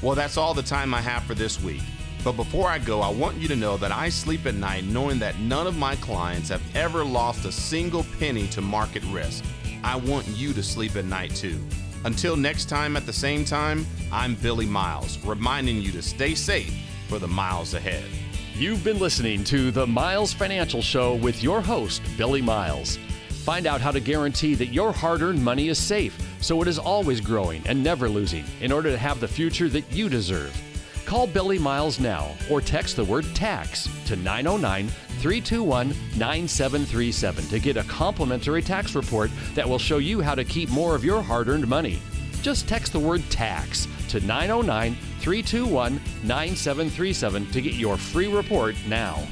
Well, 0.00 0.14
that's 0.14 0.36
all 0.36 0.54
the 0.54 0.62
time 0.62 0.94
I 0.94 1.00
have 1.00 1.24
for 1.24 1.34
this 1.34 1.60
week. 1.60 1.82
But 2.24 2.36
before 2.36 2.68
I 2.68 2.78
go, 2.78 3.00
I 3.00 3.10
want 3.10 3.36
you 3.38 3.48
to 3.48 3.56
know 3.56 3.76
that 3.78 3.90
I 3.90 4.08
sleep 4.08 4.46
at 4.46 4.54
night 4.54 4.84
knowing 4.84 5.18
that 5.18 5.40
none 5.40 5.66
of 5.66 5.76
my 5.76 5.96
clients 5.96 6.48
have 6.50 6.62
ever 6.76 7.04
lost 7.04 7.44
a 7.44 7.50
single 7.52 8.04
penny 8.18 8.46
to 8.48 8.60
market 8.60 9.02
risk. 9.06 9.44
I 9.82 9.96
want 9.96 10.28
you 10.28 10.52
to 10.52 10.62
sleep 10.62 10.94
at 10.94 11.04
night 11.04 11.34
too. 11.34 11.58
Until 12.04 12.36
next 12.36 12.68
time 12.68 12.96
at 12.96 13.06
the 13.06 13.12
same 13.12 13.44
time, 13.44 13.86
I'm 14.12 14.36
Billy 14.36 14.66
Miles, 14.66 15.18
reminding 15.24 15.82
you 15.82 15.90
to 15.92 16.02
stay 16.02 16.34
safe 16.36 16.72
for 17.08 17.18
the 17.18 17.28
miles 17.28 17.74
ahead. 17.74 18.04
You've 18.54 18.84
been 18.84 19.00
listening 19.00 19.42
to 19.44 19.72
the 19.72 19.86
Miles 19.86 20.32
Financial 20.32 20.82
Show 20.82 21.14
with 21.14 21.42
your 21.42 21.60
host, 21.60 22.02
Billy 22.16 22.42
Miles. 22.42 22.98
Find 23.44 23.66
out 23.66 23.80
how 23.80 23.90
to 23.90 23.98
guarantee 23.98 24.54
that 24.54 24.72
your 24.72 24.92
hard 24.92 25.22
earned 25.22 25.42
money 25.42 25.68
is 25.68 25.78
safe 25.78 26.16
so 26.40 26.62
it 26.62 26.68
is 26.68 26.78
always 26.78 27.20
growing 27.20 27.62
and 27.66 27.82
never 27.82 28.08
losing 28.08 28.44
in 28.60 28.70
order 28.70 28.90
to 28.90 28.98
have 28.98 29.18
the 29.18 29.26
future 29.26 29.68
that 29.68 29.90
you 29.92 30.08
deserve. 30.08 30.56
Call 31.04 31.26
Billy 31.26 31.58
Miles 31.58 32.00
now 32.00 32.34
or 32.50 32.60
text 32.60 32.96
the 32.96 33.04
word 33.04 33.26
tax 33.34 33.88
to 34.06 34.16
909 34.16 34.88
321 35.20 35.88
9737 36.16 37.44
to 37.46 37.58
get 37.58 37.76
a 37.76 37.84
complimentary 37.84 38.62
tax 38.62 38.94
report 38.94 39.30
that 39.54 39.68
will 39.68 39.78
show 39.78 39.98
you 39.98 40.20
how 40.20 40.34
to 40.34 40.44
keep 40.44 40.70
more 40.70 40.94
of 40.94 41.04
your 41.04 41.22
hard 41.22 41.48
earned 41.48 41.68
money. 41.68 42.00
Just 42.42 42.66
text 42.66 42.92
the 42.92 42.98
word 42.98 43.22
tax 43.30 43.86
to 44.08 44.20
909 44.20 44.96
321 45.20 46.00
9737 46.24 47.50
to 47.52 47.60
get 47.60 47.74
your 47.74 47.96
free 47.96 48.26
report 48.26 48.74
now. 48.88 49.22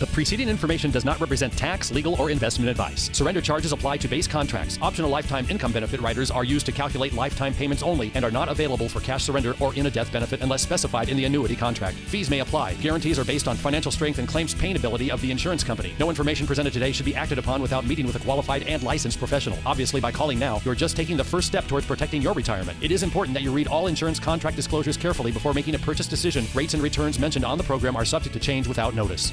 The 0.00 0.06
preceding 0.06 0.48
information 0.48 0.90
does 0.90 1.04
not 1.04 1.20
represent 1.20 1.52
tax, 1.58 1.92
legal, 1.92 2.14
or 2.14 2.30
investment 2.30 2.70
advice. 2.70 3.10
Surrender 3.12 3.42
charges 3.42 3.72
apply 3.72 3.98
to 3.98 4.08
base 4.08 4.26
contracts. 4.26 4.78
Optional 4.80 5.10
lifetime 5.10 5.46
income 5.50 5.72
benefit 5.72 6.00
riders 6.00 6.30
are 6.30 6.42
used 6.42 6.64
to 6.64 6.72
calculate 6.72 7.12
lifetime 7.12 7.52
payments 7.52 7.82
only 7.82 8.10
and 8.14 8.24
are 8.24 8.30
not 8.30 8.48
available 8.48 8.88
for 8.88 9.00
cash 9.00 9.24
surrender 9.24 9.54
or 9.60 9.74
in 9.74 9.84
a 9.84 9.90
death 9.90 10.10
benefit 10.10 10.40
unless 10.40 10.62
specified 10.62 11.10
in 11.10 11.18
the 11.18 11.26
annuity 11.26 11.54
contract. 11.54 11.98
Fees 11.98 12.30
may 12.30 12.38
apply. 12.38 12.72
Guarantees 12.76 13.18
are 13.18 13.26
based 13.26 13.46
on 13.46 13.58
financial 13.58 13.92
strength 13.92 14.18
and 14.18 14.26
claims 14.26 14.54
paying 14.54 14.74
ability 14.74 15.10
of 15.10 15.20
the 15.20 15.30
insurance 15.30 15.62
company. 15.62 15.92
No 16.00 16.08
information 16.08 16.46
presented 16.46 16.72
today 16.72 16.92
should 16.92 17.04
be 17.04 17.14
acted 17.14 17.36
upon 17.38 17.60
without 17.60 17.84
meeting 17.84 18.06
with 18.06 18.16
a 18.16 18.20
qualified 18.20 18.62
and 18.62 18.82
licensed 18.82 19.18
professional. 19.18 19.58
Obviously, 19.66 20.00
by 20.00 20.10
calling 20.10 20.38
now, 20.38 20.62
you're 20.64 20.74
just 20.74 20.96
taking 20.96 21.18
the 21.18 21.24
first 21.24 21.46
step 21.46 21.66
towards 21.68 21.84
protecting 21.84 22.22
your 22.22 22.32
retirement. 22.32 22.78
It 22.82 22.90
is 22.90 23.02
important 23.02 23.34
that 23.34 23.42
you 23.42 23.52
read 23.52 23.68
all 23.68 23.86
insurance 23.86 24.18
contract 24.18 24.56
disclosures 24.56 24.96
carefully 24.96 25.30
before 25.30 25.52
making 25.52 25.74
a 25.74 25.78
purchase 25.78 26.06
decision. 26.06 26.46
Rates 26.54 26.72
and 26.72 26.82
returns 26.82 27.18
mentioned 27.18 27.44
on 27.44 27.58
the 27.58 27.64
program 27.64 27.96
are 27.96 28.06
subject 28.06 28.32
to 28.32 28.40
change 28.40 28.66
without 28.66 28.94
notice. 28.94 29.30